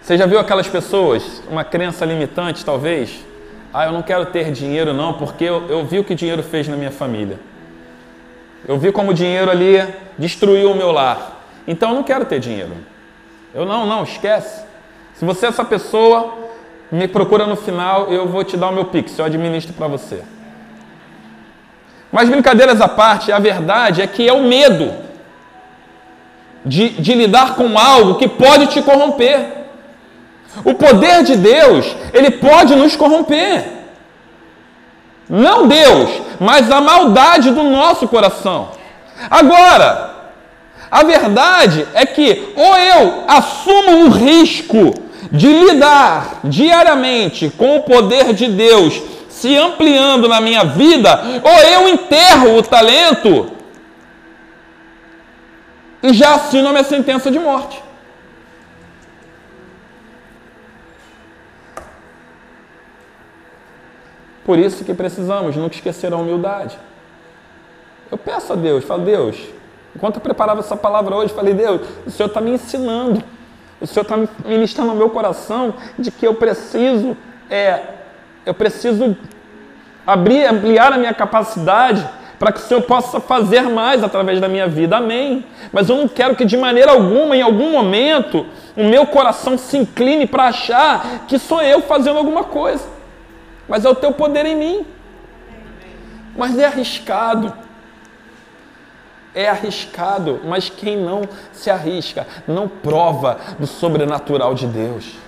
[0.00, 3.24] Você já viu aquelas pessoas, uma crença limitante talvez?
[3.74, 6.68] Ah, eu não quero ter dinheiro não, porque eu, eu vi o que dinheiro fez
[6.68, 7.38] na minha família.
[8.68, 9.76] Eu vi como o dinheiro ali
[10.16, 11.44] destruiu o meu lar.
[11.66, 12.72] Então eu não quero ter dinheiro.
[13.52, 14.64] Eu não, não, esquece.
[15.14, 16.34] Se você é essa pessoa,
[16.90, 20.22] me procura no final, eu vou te dar o meu Pix, eu administro para você.
[22.10, 24.92] Mas brincadeiras à parte, a verdade é que é o medo
[26.64, 29.46] de, de lidar com algo que pode te corromper.
[30.64, 33.64] O poder de Deus, ele pode nos corromper.
[35.28, 38.70] Não Deus, mas a maldade do nosso coração.
[39.30, 40.14] Agora,
[40.90, 44.94] a verdade é que ou eu assumo o risco
[45.32, 49.02] de lidar diariamente com o poder de Deus
[49.36, 53.52] se ampliando na minha vida, ou eu enterro o talento
[56.02, 57.82] e já assino a minha sentença de morte.
[64.42, 66.78] Por isso que precisamos nunca esquecer a humildade.
[68.10, 69.36] Eu peço a Deus, falo, Deus,
[69.94, 73.22] enquanto eu preparava essa palavra hoje, falei, Deus, o Senhor está me ensinando,
[73.82, 77.14] o Senhor está ministrando no meu coração de que eu preciso
[77.50, 77.95] é,
[78.46, 79.16] eu preciso
[80.06, 84.68] abrir, ampliar a minha capacidade para que o Senhor possa fazer mais através da minha
[84.68, 84.98] vida.
[84.98, 85.44] Amém.
[85.72, 89.76] Mas eu não quero que de maneira alguma, em algum momento, o meu coração se
[89.76, 92.84] incline para achar que sou eu fazendo alguma coisa.
[93.68, 94.86] Mas é o teu poder em mim.
[96.36, 97.52] Mas é arriscado.
[99.34, 105.25] É arriscado, mas quem não se arrisca não prova do sobrenatural de Deus.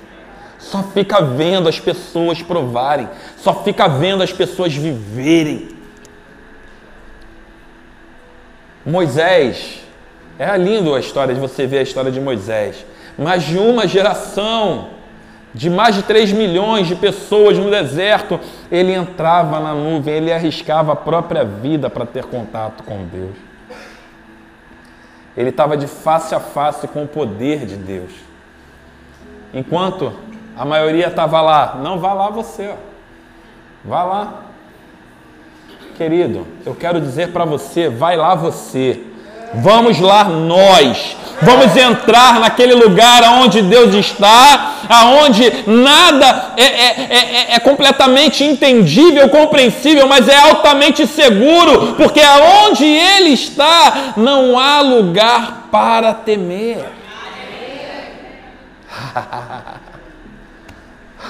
[0.70, 5.68] Só fica vendo as pessoas provarem, só fica vendo as pessoas viverem.
[8.84, 9.80] Moisés,
[10.38, 12.84] é lindo a história de você ver a história de Moisés.
[13.16, 14.90] Mas de uma geração,
[15.54, 18.38] de mais de 3 milhões de pessoas no deserto,
[18.70, 23.36] ele entrava na nuvem, ele arriscava a própria vida para ter contato com Deus.
[25.34, 28.12] Ele estava de face a face com o poder de Deus.
[29.54, 30.27] Enquanto
[30.58, 31.78] a maioria estava lá.
[31.80, 32.68] Não, vá lá você.
[32.68, 32.74] Ó.
[33.84, 34.34] Vá lá.
[35.96, 39.00] Querido, eu quero dizer para você, vai lá você.
[39.54, 41.16] Vamos lá nós.
[41.40, 49.28] Vamos entrar naquele lugar onde Deus está, aonde nada é, é, é, é, completamente entendível,
[49.28, 56.84] compreensível, mas é altamente seguro, porque aonde Ele está, não há lugar para temer.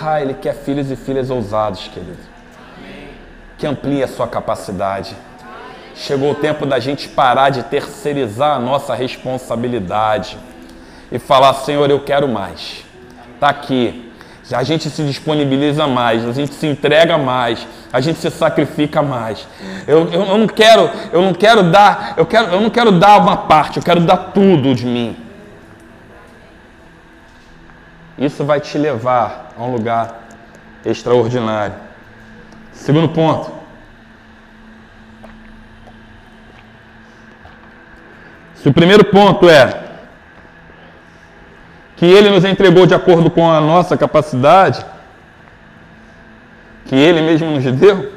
[0.03, 2.18] ah, Ele quer filhos e filhas ousados, querido,
[3.57, 5.16] que amplie a sua capacidade
[5.98, 10.38] Chegou o tempo da gente parar de terceirizar a nossa responsabilidade
[11.11, 12.85] e falar: Senhor, eu quero mais.
[13.35, 14.05] Está aqui.
[14.53, 19.46] A gente se disponibiliza mais, a gente se entrega mais, a gente se sacrifica mais.
[19.87, 23.20] Eu, eu, eu, não quero, eu não quero dar, eu, quero, eu não quero dar
[23.20, 25.16] uma parte, eu quero dar tudo de mim.
[28.16, 30.29] Isso vai te levar a um lugar
[30.87, 31.75] extraordinário.
[32.73, 33.59] Segundo ponto,
[38.62, 39.85] Se o primeiro ponto é
[41.97, 44.85] que ele nos entregou de acordo com a nossa capacidade,
[46.87, 48.12] que ele mesmo nos deu,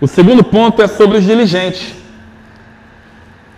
[0.00, 1.94] o segundo ponto é sobre os diligentes.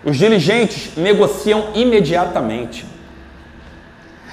[0.03, 2.85] Os diligentes negociam imediatamente.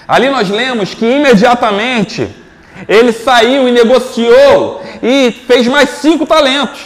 [0.06, 2.28] Ali nós lemos que imediatamente
[2.86, 6.80] ele saiu e negociou e fez mais cinco talentos.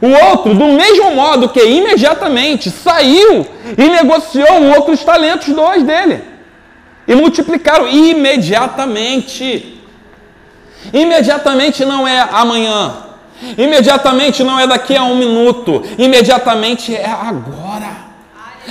[0.00, 6.22] O outro, do mesmo modo que imediatamente saiu e negociou outros talentos dois dele.
[7.06, 9.78] E multiplicaram imediatamente.
[10.92, 12.94] Imediatamente não é amanhã.
[13.58, 15.82] Imediatamente não é daqui a um minuto.
[15.98, 18.09] Imediatamente é agora.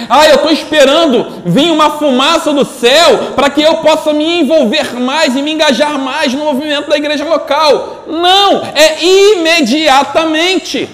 [0.09, 4.93] Ah, eu estou esperando vir uma fumaça do céu para que eu possa me envolver
[4.99, 8.05] mais e me engajar mais no movimento da igreja local.
[8.07, 10.89] Não, é imediatamente.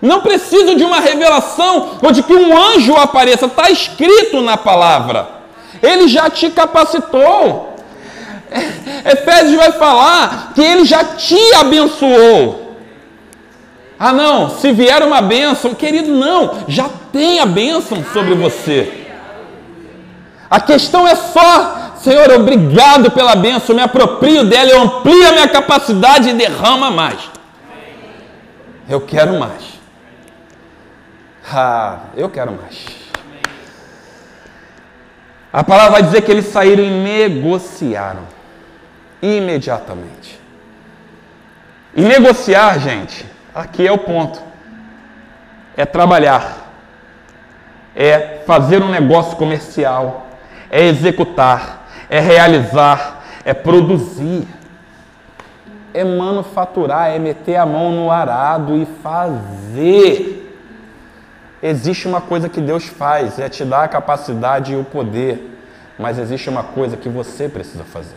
[0.00, 3.46] Não preciso de uma revelação ou de que um anjo apareça.
[3.46, 5.28] Está escrito na palavra.
[5.80, 7.76] Ele já te capacitou.
[9.06, 12.61] Efésios vai falar que ele já te abençoou.
[14.04, 19.06] Ah, não, se vier uma bênção, querido, não, já tem a bênção sobre você.
[20.50, 25.46] A questão é só, Senhor, obrigado pela bênção, me aproprio dela, eu amplio a minha
[25.46, 27.30] capacidade e derrama mais.
[28.88, 29.62] Eu quero mais.
[31.48, 32.84] Ah, eu quero mais.
[35.52, 38.26] A palavra vai dizer que eles saíram e negociaram
[39.22, 40.40] imediatamente.
[41.94, 44.42] E negociar, gente, aqui é o ponto.
[45.76, 46.70] É trabalhar,
[47.96, 50.26] é fazer um negócio comercial,
[50.70, 54.46] é executar, é realizar, é produzir,
[55.94, 60.38] é manufaturar, é meter a mão no arado e fazer.
[61.62, 65.58] Existe uma coisa que Deus faz, é te dar a capacidade e o poder,
[65.98, 68.16] mas existe uma coisa que você precisa fazer.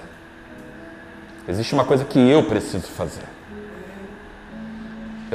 [1.47, 3.34] Existe uma coisa que eu preciso fazer.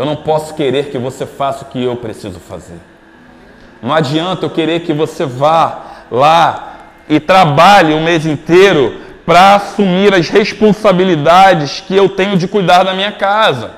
[0.00, 2.78] Eu não posso querer que você faça o que eu preciso fazer.
[3.82, 10.14] Não adianta eu querer que você vá lá e trabalhe o mês inteiro para assumir
[10.14, 13.72] as responsabilidades que eu tenho de cuidar da minha casa.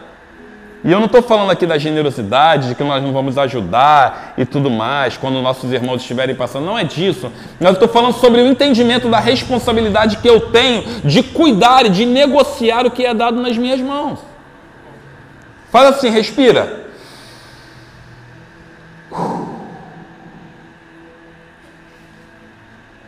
[0.84, 4.44] E eu não estou falando aqui da generosidade, de que nós não vamos ajudar e
[4.44, 6.64] tudo mais, quando nossos irmãos estiverem passando.
[6.64, 7.32] Não é disso.
[7.58, 12.06] Mas estou falando sobre o entendimento da responsabilidade que eu tenho de cuidar e de
[12.06, 14.30] negociar o que é dado nas minhas mãos.
[15.72, 16.84] Faz assim, respira.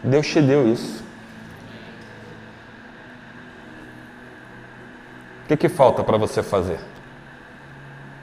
[0.02, 1.04] Deus te deu isso.
[5.44, 6.78] O que, que falta para você fazer?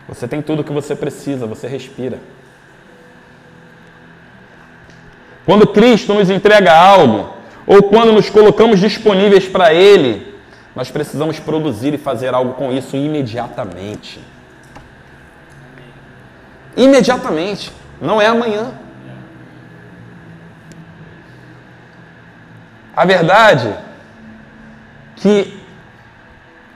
[0.07, 2.17] Você tem tudo o que você precisa, você respira.
[5.45, 7.31] Quando Cristo nos entrega algo,
[7.67, 10.35] ou quando nos colocamos disponíveis para Ele,
[10.75, 14.30] nós precisamos produzir e fazer algo com isso imediatamente.
[16.75, 18.73] Imediatamente, não é amanhã.
[22.95, 23.75] A verdade
[25.15, 25.59] que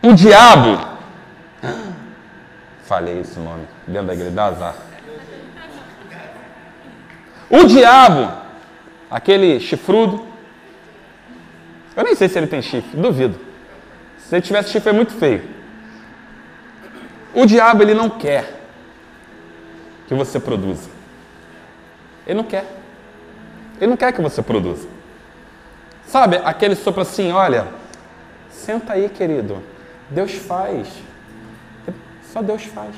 [0.02, 0.96] o diabo
[2.86, 3.68] Falei esse nome.
[3.88, 4.76] Dentro da igreja, dá azar.
[7.50, 8.32] O diabo,
[9.10, 10.26] aquele chifrudo,
[11.96, 13.39] eu nem sei se ele tem chifre, duvido.
[14.18, 15.48] Se ele tivesse chifre é muito feio.
[17.34, 18.55] O diabo ele não quer
[20.08, 20.89] que você produza.
[22.26, 22.66] Ele não quer.
[23.80, 24.88] Ele não quer que você produza.
[26.08, 27.68] Sabe, aquele sopro assim, olha,
[28.49, 29.62] senta aí, querido.
[30.10, 30.88] Deus faz.
[32.32, 32.95] Só Deus faz.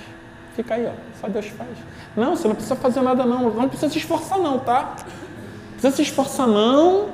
[0.55, 0.91] Fica aí, ó.
[1.21, 1.69] Só Deus faz.
[2.15, 3.49] Não, você não precisa fazer nada, não.
[3.49, 4.95] Não precisa se esforçar, não, tá?
[4.95, 7.09] Não precisa se esforçar, não.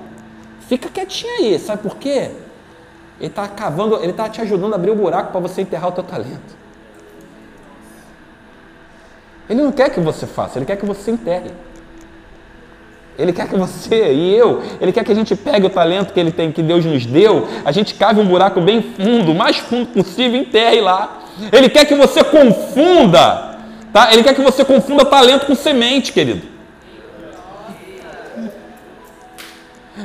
[0.62, 1.60] Fica quietinho aí.
[1.60, 2.32] Sabe por quê?
[3.20, 5.92] Ele está cavando, ele está te ajudando a abrir o buraco para você enterrar o
[5.92, 6.63] teu talento.
[9.50, 11.52] Ele não quer que você faça, ele quer que você enterre.
[13.18, 16.20] Ele quer que você e eu, ele quer que a gente pegue o talento que
[16.20, 19.58] ele tem, que Deus nos deu, a gente cave um buraco bem fundo, o mais
[19.58, 21.20] fundo possível, enterre lá.
[21.52, 23.58] Ele quer que você confunda,
[23.92, 24.14] tá?
[24.14, 26.54] Ele quer que você confunda talento com semente, querido.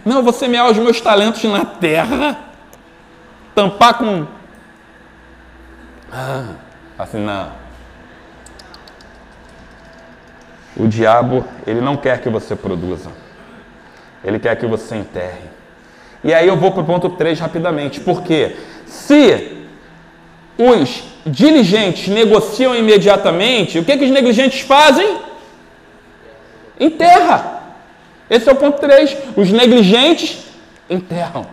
[0.05, 2.39] Não, você semear os meus talentos na terra,
[3.55, 4.27] tampar com.
[6.11, 6.55] Ah,
[6.99, 7.58] assim, não.
[10.79, 13.11] O diabo, ele não quer que você produza.
[14.25, 15.49] Ele quer que você enterre.
[16.23, 18.01] E aí eu vou para o ponto 3 rapidamente.
[18.01, 18.57] Porque
[18.87, 19.67] se
[20.57, 25.19] os diligentes negociam imediatamente, o que, que os negligentes fazem?
[26.79, 27.63] Enterra.
[28.31, 29.17] Esse é o ponto 3.
[29.37, 30.45] Os negligentes
[30.89, 31.47] enterram.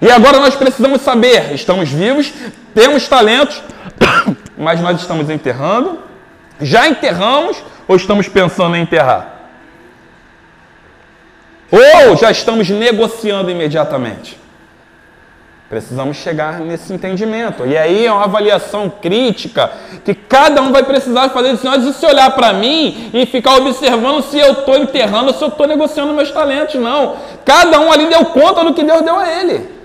[0.00, 2.32] E agora nós precisamos saber: estamos vivos,
[2.74, 3.62] temos talentos,
[4.56, 5.98] mas nós estamos enterrando,
[6.60, 9.36] já enterramos ou estamos pensando em enterrar?
[11.70, 14.38] Ou já estamos negociando imediatamente?
[15.68, 17.66] Precisamos chegar nesse entendimento.
[17.66, 19.70] E aí é uma avaliação crítica
[20.02, 21.58] que cada um vai precisar fazer.
[21.58, 25.66] Senão, se olhar para mim e ficar observando se eu estou enterrando se eu estou
[25.66, 27.16] negociando meus talentos, não.
[27.44, 29.77] Cada um ali deu conta do que Deus deu a ele.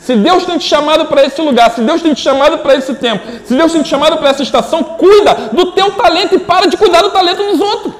[0.00, 2.94] Se Deus tem te chamado para esse lugar, se Deus tem te chamado para esse
[2.94, 6.66] tempo, se Deus tem te chamado para essa estação, cuida do teu talento e para
[6.66, 7.94] de cuidar do talento dos outros.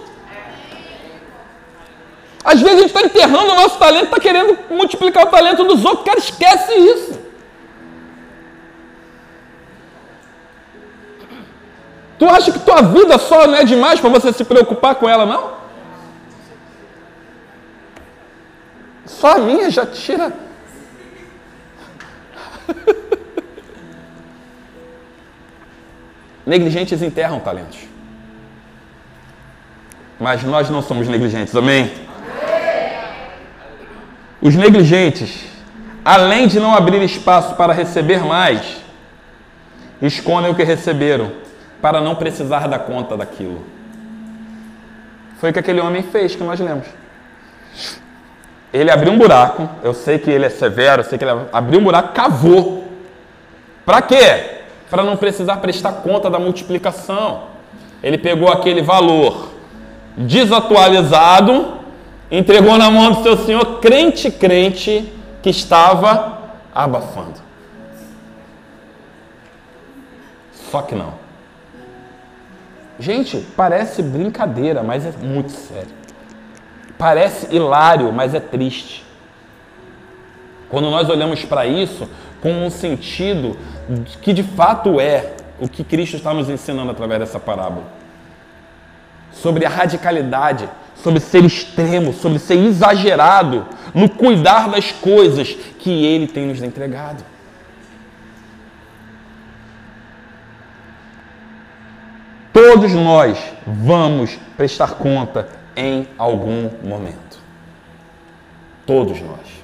[2.43, 5.85] Às vezes a gente está enterrando o nosso talento, está querendo multiplicar o talento dos
[5.85, 6.07] outros.
[6.07, 7.21] Cara, esquece isso.
[12.19, 15.27] Tu acha que tua vida só não é demais para você se preocupar com ela,
[15.27, 15.53] não?
[19.05, 20.33] Só a minha já tira
[26.47, 27.79] Negligentes enterram talentos.
[30.19, 31.91] Mas nós não somos negligentes, amém?
[34.43, 35.45] Os negligentes,
[36.05, 38.81] além de não abrir espaço para receber mais,
[40.03, 41.33] escondem o que receberam
[41.81, 43.65] para não precisar dar conta daquilo.
[45.39, 46.87] Foi o que aquele homem fez, que nós lemos.
[48.73, 51.81] Ele abriu um buraco, eu sei que ele é severo, eu sei que ele abriu
[51.81, 52.85] um buraco, cavou.
[53.85, 54.61] Para quê?
[54.89, 57.45] Para não precisar prestar conta da multiplicação.
[58.03, 59.51] Ele pegou aquele valor
[60.17, 61.79] desatualizado,
[62.31, 65.13] entregou na mão do seu senhor, crente, crente,
[65.43, 66.39] que estava
[66.73, 67.41] abafando.
[70.71, 71.15] Só que não.
[72.99, 76.00] Gente, parece brincadeira, mas é muito sério.
[77.01, 79.03] Parece hilário, mas é triste.
[80.69, 82.07] Quando nós olhamos para isso
[82.43, 83.57] com um sentido
[84.21, 87.87] que de fato é o que Cristo está nos ensinando através dessa parábola.
[89.33, 95.49] Sobre a radicalidade, sobre ser extremo, sobre ser exagerado no cuidar das coisas
[95.79, 97.25] que Ele tem nos entregado.
[102.53, 107.39] Todos nós vamos prestar conta em algum momento.
[108.87, 109.61] Todos nós.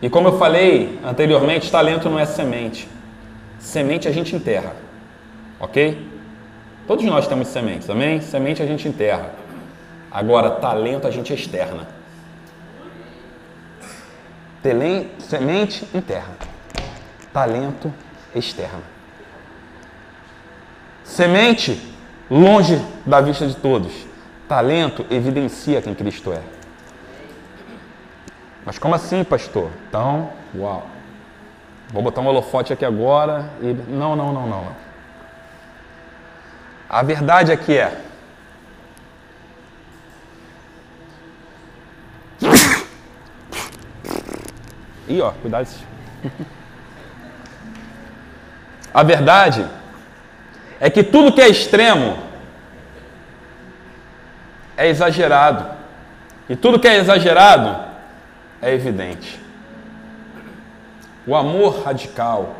[0.00, 2.88] E como eu falei anteriormente, talento não é semente.
[3.58, 4.74] Semente a gente enterra.
[5.58, 6.06] Ok?
[6.86, 8.20] Todos nós temos sementes, amém?
[8.20, 9.32] Semente a gente enterra.
[10.10, 11.86] Agora, talento a gente externa.
[14.62, 16.30] Telen, semente enterra.
[17.32, 17.92] Talento
[18.34, 18.82] externa.
[21.04, 21.78] Semente
[22.30, 24.06] longe da vista de todos.
[24.48, 26.40] Talento evidencia quem Cristo é.
[28.64, 29.70] Mas como assim, pastor?
[29.88, 30.86] Então, uau.
[31.90, 33.72] Vou botar um holofote aqui agora e.
[33.90, 34.66] Não, não, não, não.
[36.88, 38.02] A verdade aqui é.
[45.08, 45.68] Ih, ó, cuidado.
[48.92, 49.66] A verdade
[50.80, 52.16] é que tudo que é extremo
[54.76, 55.66] é exagerado.
[56.48, 57.76] E tudo que é exagerado
[58.62, 59.38] é evidente.
[61.26, 62.56] O amor radical,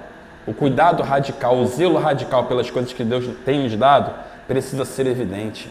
[0.47, 4.13] o cuidado radical, o zelo radical pelas coisas que Deus tem nos dado,
[4.47, 5.71] precisa ser evidente.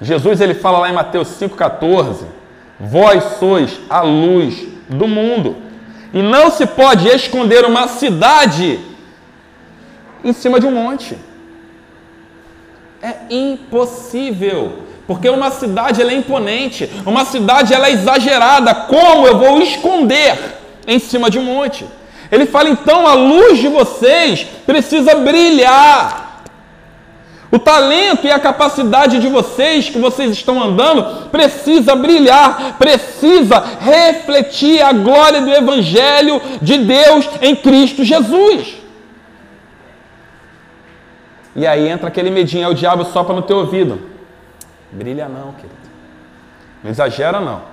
[0.00, 2.24] Jesus ele fala lá em Mateus 5,14:
[2.80, 5.56] Vós sois a luz do mundo.
[6.12, 8.80] E não se pode esconder uma cidade
[10.24, 11.16] em cima de um monte.
[13.02, 14.84] É impossível.
[15.06, 18.74] Porque uma cidade ela é imponente, uma cidade ela é exagerada.
[18.74, 20.38] Como eu vou esconder
[20.86, 21.84] em cima de um monte?
[22.30, 26.44] Ele fala então: a luz de vocês precisa brilhar.
[27.50, 34.80] O talento e a capacidade de vocês que vocês estão andando precisa brilhar, precisa refletir
[34.80, 38.81] a glória do Evangelho de Deus em Cristo Jesus.
[41.54, 44.00] E aí entra aquele medinho, é o diabo sopra no teu ouvido.
[44.90, 45.74] Brilha não, querido.
[46.82, 47.72] Não exagera não.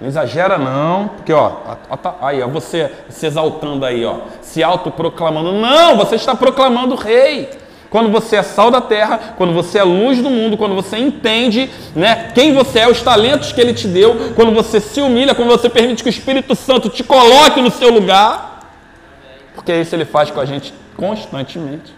[0.00, 1.52] Não exagera não, porque ó,
[2.20, 5.52] aí, ó, você se exaltando aí, ó, se autoproclamando.
[5.52, 7.50] Não, você está proclamando rei.
[7.90, 11.70] Quando você é sal da terra, quando você é luz do mundo, quando você entende
[11.96, 15.48] né, quem você é, os talentos que ele te deu, quando você se humilha, quando
[15.48, 18.60] você permite que o Espírito Santo te coloque no seu lugar,
[19.54, 21.97] porque isso ele faz com a gente constantemente.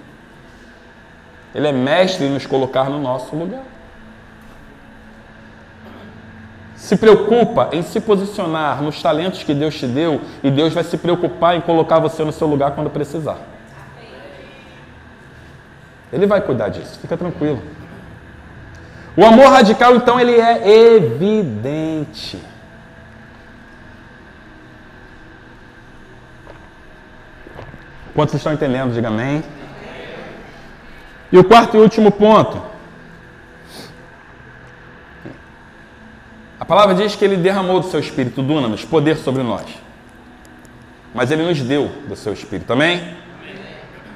[1.55, 3.63] Ele é mestre em nos colocar no nosso lugar.
[6.77, 10.97] Se preocupa em se posicionar nos talentos que Deus te deu e Deus vai se
[10.97, 13.39] preocupar em colocar você no seu lugar quando precisar.
[16.13, 17.63] Ele vai cuidar disso, fica tranquilo.
[19.17, 22.41] O amor radical, então, ele é evidente.
[28.15, 28.93] Quantos estão entendendo?
[28.93, 29.43] Diga amém.
[31.33, 32.61] E o quarto e último ponto.
[36.59, 39.65] A palavra diz que ele derramou do seu espírito, dunamis, poder sobre nós.
[41.15, 43.17] Mas ele nos deu do seu espírito, também?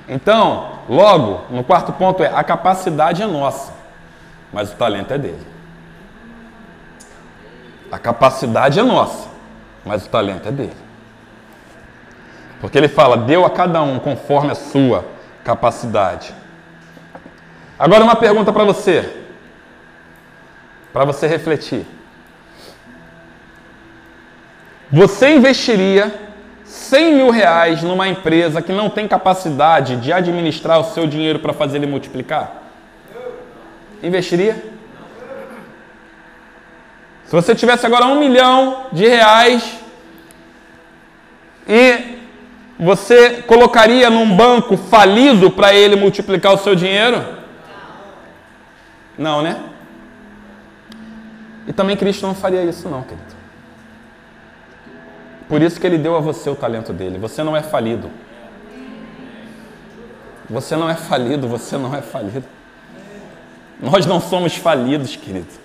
[0.09, 3.73] Então, logo, no quarto ponto é: a capacidade é nossa,
[4.53, 5.47] mas o talento é dele.
[7.91, 9.29] A capacidade é nossa,
[9.85, 10.77] mas o talento é dele.
[12.61, 15.05] Porque ele fala: deu a cada um conforme a sua
[15.43, 16.35] capacidade.
[17.79, 19.11] Agora, uma pergunta para você,
[20.93, 21.85] para você refletir.
[24.91, 26.15] Você investiria
[26.65, 31.53] 100 mil reais numa empresa que não tem capacidade de administrar o seu dinheiro para
[31.53, 32.63] fazer ele multiplicar?
[34.03, 34.55] Investiria?
[37.25, 39.79] Se você tivesse agora um milhão de reais
[41.67, 42.19] e
[42.79, 47.44] você colocaria num banco falido para ele multiplicar o seu dinheiro?
[49.17, 49.63] Não, né?
[51.67, 53.35] E também Cristo não faria isso, não, querido.
[55.49, 57.19] Por isso que ele deu a você o talento dele.
[57.19, 58.11] Você não é falido.
[60.49, 62.45] Você não é falido, você não é falido.
[63.81, 65.64] Nós não somos falidos, querido.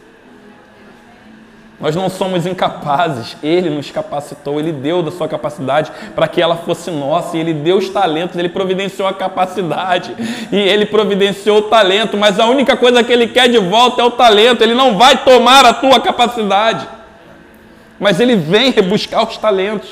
[1.80, 3.38] Nós não somos incapazes.
[3.42, 7.38] Ele nos capacitou, ele deu da sua capacidade para que ela fosse nossa.
[7.38, 10.16] E ele deu os talentos, ele providenciou a capacidade.
[10.52, 14.06] E ele providenciou o talento, mas a única coisa que ele quer de volta é
[14.06, 14.62] o talento.
[14.62, 17.00] Ele não vai tomar a tua capacidade
[18.00, 19.90] mas ele vem rebuscar os talentos.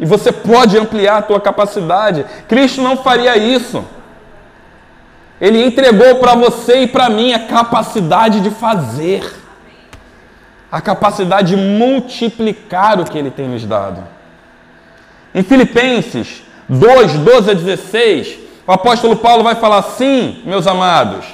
[0.00, 2.24] E você pode ampliar a tua capacidade.
[2.48, 3.84] Cristo não faria isso.
[5.42, 9.28] Ele entregou para você e para mim a capacidade de fazer.
[10.70, 14.06] A capacidade de multiplicar o que ele tem nos dado.
[15.34, 18.38] Em Filipenses 2, 12 a 16,
[18.68, 21.26] o apóstolo Paulo vai falar assim, meus amados,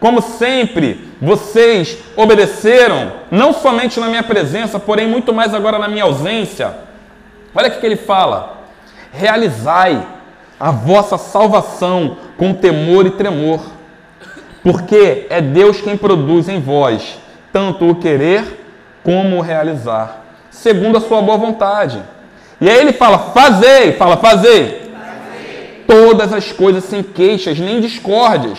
[0.00, 6.02] como sempre, vocês obedeceram, não somente na minha presença, porém muito mais agora na minha
[6.02, 6.74] ausência.
[7.54, 8.64] Olha o que ele fala:
[9.12, 10.04] realizai
[10.58, 13.60] a vossa salvação com temor e tremor,
[14.62, 17.18] porque é Deus quem produz em vós
[17.52, 18.44] tanto o querer
[19.02, 22.02] como o realizar, segundo a sua boa vontade.
[22.60, 24.92] E aí ele fala: fazei, fala, fazei,
[25.86, 28.58] todas as coisas sem queixas nem discórdias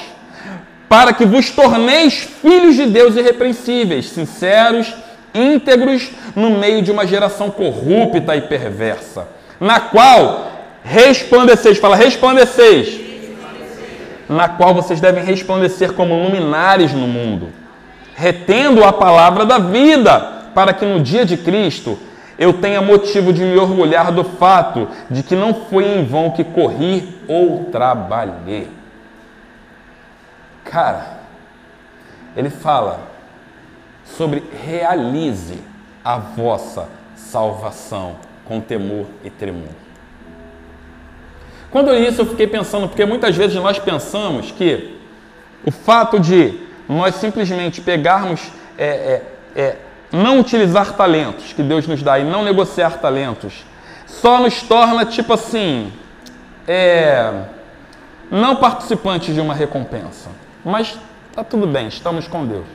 [0.89, 4.95] para que vos torneis filhos de Deus irrepreensíveis, sinceros,
[5.35, 9.27] íntegros, no meio de uma geração corrupta e perversa,
[9.59, 10.56] na qual
[10.87, 12.99] resplandeceis, fala resplandeceis,
[14.29, 17.49] na qual vocês devem resplandecer como luminares no mundo,
[18.15, 20.19] retendo a palavra da vida,
[20.55, 21.99] para que no dia de Cristo
[22.39, 26.43] eu tenha motivo de me orgulhar do fato de que não foi em vão que
[26.43, 28.69] corri ou trabalhei.
[30.63, 31.17] Cara,
[32.35, 32.99] ele fala
[34.05, 35.59] sobre realize
[36.03, 38.15] a vossa salvação
[38.45, 39.86] com temor e tremor.
[41.77, 44.97] Quando eu li isso, eu fiquei pensando, porque muitas vezes nós pensamos que
[45.63, 46.55] o fato de
[46.89, 48.41] nós simplesmente pegarmos
[48.75, 49.21] é, é,
[49.55, 49.75] é,
[50.11, 53.63] não utilizar talentos que Deus nos dá e não negociar talentos
[54.07, 55.93] só nos torna, tipo assim,
[56.67, 57.43] é,
[58.31, 60.31] não participantes de uma recompensa.
[60.65, 60.97] Mas
[61.31, 62.65] tá tudo bem, estamos com Deus.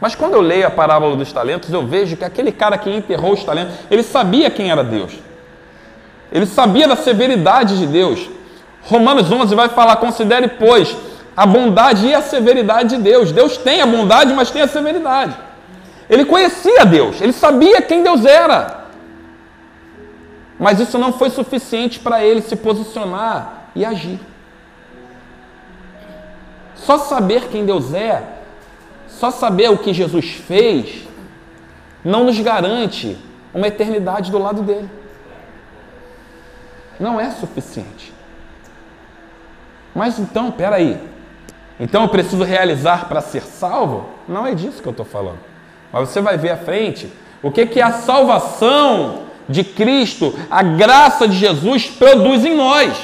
[0.00, 3.34] Mas quando eu leio a parábola dos talentos, eu vejo que aquele cara que enterrou
[3.34, 5.18] os talentos, ele sabia quem era Deus.
[6.32, 8.37] Ele sabia da severidade de Deus.
[8.88, 10.96] Romanos 11 vai falar: considere, pois,
[11.36, 13.30] a bondade e a severidade de Deus.
[13.30, 15.36] Deus tem a bondade, mas tem a severidade.
[16.08, 18.86] Ele conhecia Deus, ele sabia quem Deus era.
[20.58, 24.18] Mas isso não foi suficiente para ele se posicionar e agir.
[26.74, 28.22] Só saber quem Deus é,
[29.06, 31.06] só saber o que Jesus fez,
[32.02, 33.18] não nos garante
[33.52, 34.90] uma eternidade do lado dele.
[36.98, 38.17] Não é suficiente.
[39.98, 40.96] Mas então, peraí.
[41.80, 44.08] Então eu preciso realizar para ser salvo?
[44.28, 45.40] Não é disso que eu estou falando.
[45.92, 51.26] Mas você vai ver à frente o que, que a salvação de Cristo, a graça
[51.26, 52.96] de Jesus produz em nós.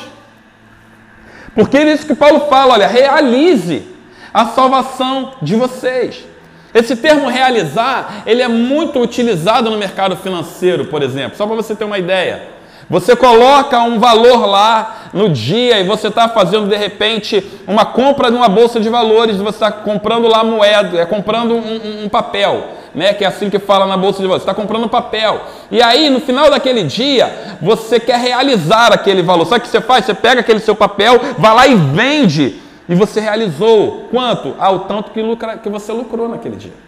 [1.53, 3.89] Porque é isso que Paulo fala, olha, realize
[4.33, 6.25] a salvação de vocês.
[6.73, 11.75] Esse termo realizar, ele é muito utilizado no mercado financeiro, por exemplo, só para você
[11.75, 12.55] ter uma ideia.
[12.91, 18.31] Você coloca um valor lá no dia e você está fazendo de repente uma compra
[18.31, 22.65] de uma bolsa de valores, você está comprando lá moeda, é comprando um, um, papel
[22.95, 23.12] né?
[23.12, 24.45] Que é assim que fala na bolsa de valores.
[24.45, 25.41] Você está comprando papel.
[25.71, 29.47] E aí, no final daquele dia, você quer realizar aquele valor.
[29.47, 30.05] Sabe o que você faz?
[30.05, 32.61] Você pega aquele seu papel, vai lá e vende.
[32.89, 34.55] E você realizou quanto?
[34.61, 36.84] Ah, o tanto que, lucra, que você lucrou naquele dia.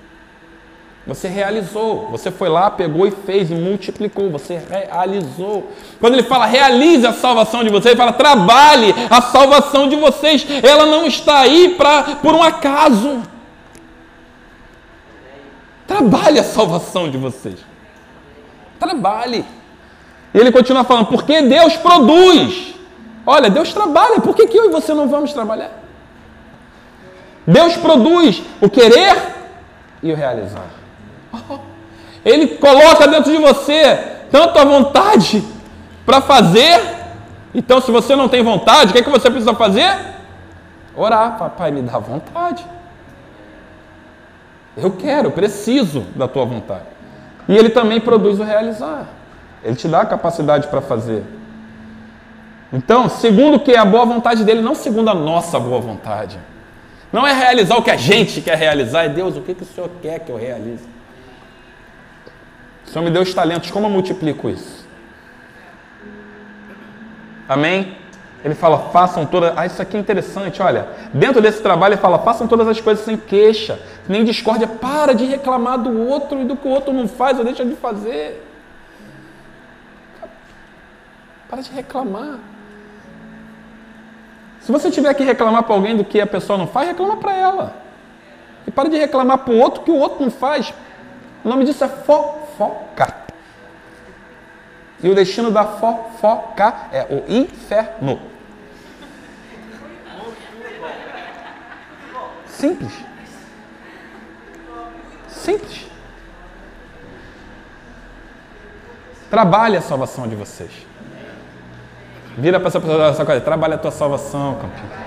[1.07, 2.09] Você realizou.
[2.11, 4.29] Você foi lá, pegou e fez e multiplicou.
[4.31, 5.71] Você realizou.
[6.01, 10.45] Quando ele fala realize a salvação de vocês, ele fala trabalhe a salvação de vocês.
[10.63, 13.23] Ela não está aí pra, por um acaso.
[15.87, 17.61] Trabalhe a salvação de vocês.
[18.81, 19.45] Trabalhe.
[20.35, 22.75] E ele continua falando, porque Deus produz.
[23.25, 25.71] Olha, Deus trabalha, por que, que eu e você não vamos trabalhar?
[27.47, 29.17] Deus produz o querer
[30.03, 30.86] e o realizar.
[32.25, 33.97] Ele coloca dentro de você
[34.31, 35.45] tanto a vontade
[36.05, 36.81] para fazer.
[37.55, 39.97] Então, se você não tem vontade, o que, é que você precisa fazer?
[40.97, 41.39] Orar.
[41.39, 42.67] Papai, me dá vontade.
[44.77, 46.85] Eu quero, preciso da tua vontade.
[47.49, 49.07] E ele também produz o realizar.
[49.63, 51.25] Ele te dá a capacidade para fazer.
[52.73, 56.39] Então, segundo o que é a boa vontade dele, não segundo a nossa boa vontade.
[57.13, 59.67] Não é realizar o que a gente quer realizar, é Deus, o que, que o
[59.67, 60.96] Senhor quer que eu realize?
[62.87, 64.87] O Senhor me deu os talentos, como eu multiplico isso?
[67.49, 67.97] Amém?
[68.45, 69.53] Ele fala, façam todas.
[69.57, 70.89] Ah, isso aqui é interessante, olha.
[71.13, 74.69] Dentro desse trabalho ele fala, façam todas as coisas sem queixa, nem discórdia.
[74.69, 77.75] Para de reclamar do outro e do que o outro não faz ou deixa de
[77.75, 78.43] fazer.
[81.49, 82.39] Para de reclamar.
[84.61, 87.35] Se você tiver que reclamar para alguém do que a pessoa não faz, reclama para
[87.35, 87.75] ela.
[88.67, 90.75] E para de reclamar para o outro que o outro não faz.
[91.45, 91.89] O nome disso é
[92.57, 93.15] fofoca.
[95.03, 98.21] E o destino da fofoca é o inferno.
[102.47, 102.93] Simples.
[105.29, 105.87] Simples.
[109.31, 110.71] Trabalhe a salvação de vocês.
[112.39, 115.07] Vira para essa pessoa essa coisa, trabalhe a tua salvação, campeão.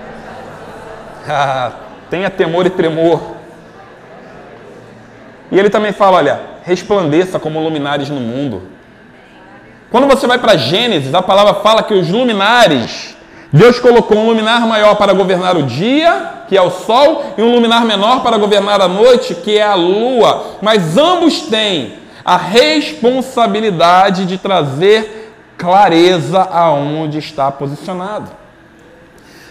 [1.28, 1.72] Ah,
[2.08, 3.39] tenha temor e tremor.
[5.50, 8.62] E ele também fala, olha, resplandeça como luminares no mundo.
[9.90, 13.16] Quando você vai para Gênesis, a palavra fala que os luminares,
[13.52, 17.52] Deus colocou um luminar maior para governar o dia, que é o sol, e um
[17.52, 20.58] luminar menor para governar a noite, que é a lua.
[20.62, 21.94] Mas ambos têm
[22.24, 28.30] a responsabilidade de trazer clareza aonde está posicionado.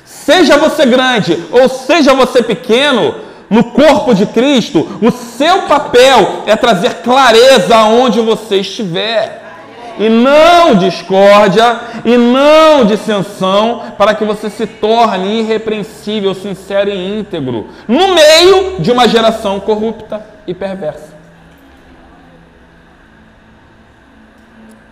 [0.05, 3.15] Seja você grande ou seja você pequeno,
[3.49, 9.49] no corpo de Cristo, o seu papel é trazer clareza aonde você estiver
[9.97, 17.67] e não discórdia e não dissensão, para que você se torne irrepreensível, sincero e íntegro,
[17.85, 21.19] no meio de uma geração corrupta e perversa.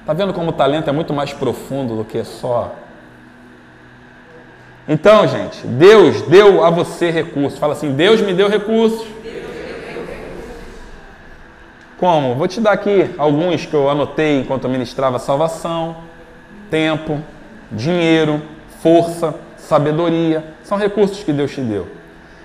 [0.02, 2.74] Está vendo como o talento é muito mais profundo do que só.
[4.88, 7.60] Então, gente, Deus deu a você recursos.
[7.60, 9.06] Fala assim: Deus me deu recursos
[11.98, 12.36] como?
[12.36, 15.98] Vou te dar aqui alguns que eu anotei enquanto eu ministrava salvação,
[16.70, 17.20] tempo,
[17.72, 18.40] dinheiro,
[18.84, 20.44] força, sabedoria.
[20.64, 21.88] São recursos que Deus te deu.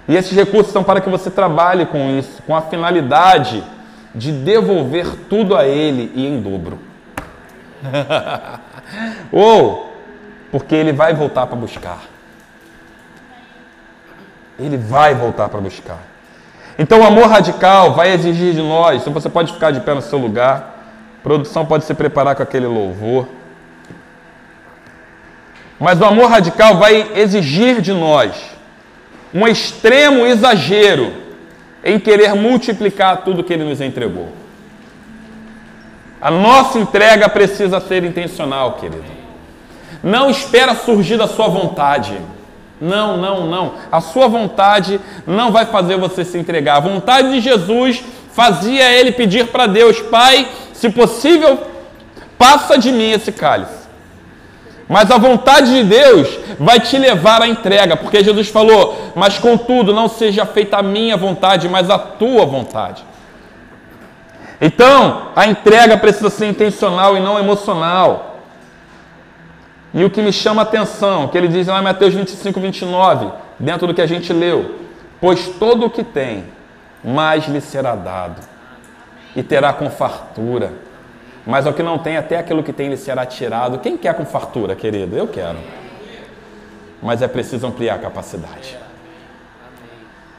[0.09, 3.63] E esses recursos são para que você trabalhe com isso, com a finalidade
[4.15, 6.79] de devolver tudo a Ele e em dobro.
[9.31, 9.93] Ou
[10.51, 12.12] porque Ele vai voltar para buscar.
[14.59, 15.99] Ele vai voltar para buscar.
[16.79, 19.03] Então o amor radical vai exigir de nós.
[19.03, 20.85] Então você pode ficar de pé no seu lugar.
[21.21, 23.29] A produção pode se preparar com aquele louvor.
[25.79, 28.53] Mas o amor radical vai exigir de nós
[29.35, 31.13] um extremo exagero
[31.83, 34.29] em querer multiplicar tudo que ele nos entregou.
[36.21, 39.03] A nossa entrega precisa ser intencional, querido.
[40.03, 42.17] Não espera surgir da sua vontade.
[42.83, 43.75] Não, não, não.
[43.93, 46.79] A sua vontade não vai fazer você se entregar.
[46.79, 48.03] A vontade de Jesus
[48.33, 51.61] fazia ele pedir para Deus, Pai, se possível,
[52.37, 53.83] passa de mim esse cálice.
[54.89, 56.29] Mas a vontade de Deus
[56.59, 61.17] vai te levar à entrega, porque Jesus falou: Mas contudo, não seja feita a minha
[61.17, 63.05] vontade, mas a tua vontade.
[64.61, 68.32] Então, a entrega precisa ser intencional e não emocional.
[69.95, 73.31] E o que me chama a atenção, que ele diz lá em Mateus 25, 29,
[73.59, 74.77] dentro do que a gente leu:
[75.21, 76.45] Pois todo o que tem,
[77.05, 78.41] mais lhe será dado,
[79.37, 80.73] e terá com fartura.
[81.47, 83.79] Mas ao que não tem, até aquilo que tem lhe será tirado.
[83.79, 85.17] Quem quer com fartura, querido?
[85.17, 85.59] Eu quero.
[87.03, 88.79] Mas é preciso ampliar a capacidade.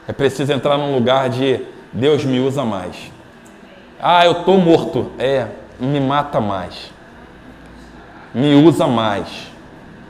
[0.08, 1.60] É preciso entrar num lugar de
[1.92, 3.12] Deus me usa mais.
[4.00, 5.12] Ah, eu estou morto.
[5.18, 5.46] É,
[5.78, 6.90] me mata mais.
[8.34, 9.28] Me usa mais.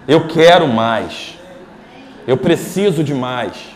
[0.09, 1.39] Eu quero mais.
[2.27, 3.75] Eu preciso de mais.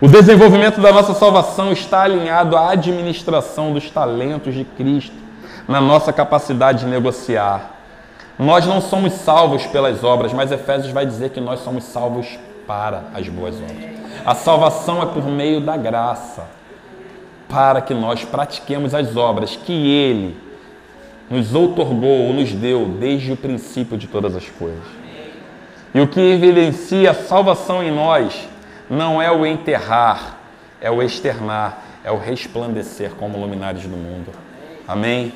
[0.00, 5.16] O desenvolvimento da nossa salvação está alinhado à administração dos talentos de Cristo,
[5.68, 7.76] na nossa capacidade de negociar.
[8.38, 13.04] Nós não somos salvos pelas obras, mas Efésios vai dizer que nós somos salvos para
[13.14, 13.90] as boas obras.
[14.24, 16.44] A salvação é por meio da graça,
[17.48, 20.49] para que nós pratiquemos as obras que Ele
[21.30, 24.82] nos outorgou ou nos deu desde o princípio de todas as coisas.
[25.94, 28.48] E o que evidencia a salvação em nós
[28.88, 30.38] não é o enterrar,
[30.80, 34.32] é o externar, é o resplandecer como luminares do mundo.
[34.86, 35.32] Amém?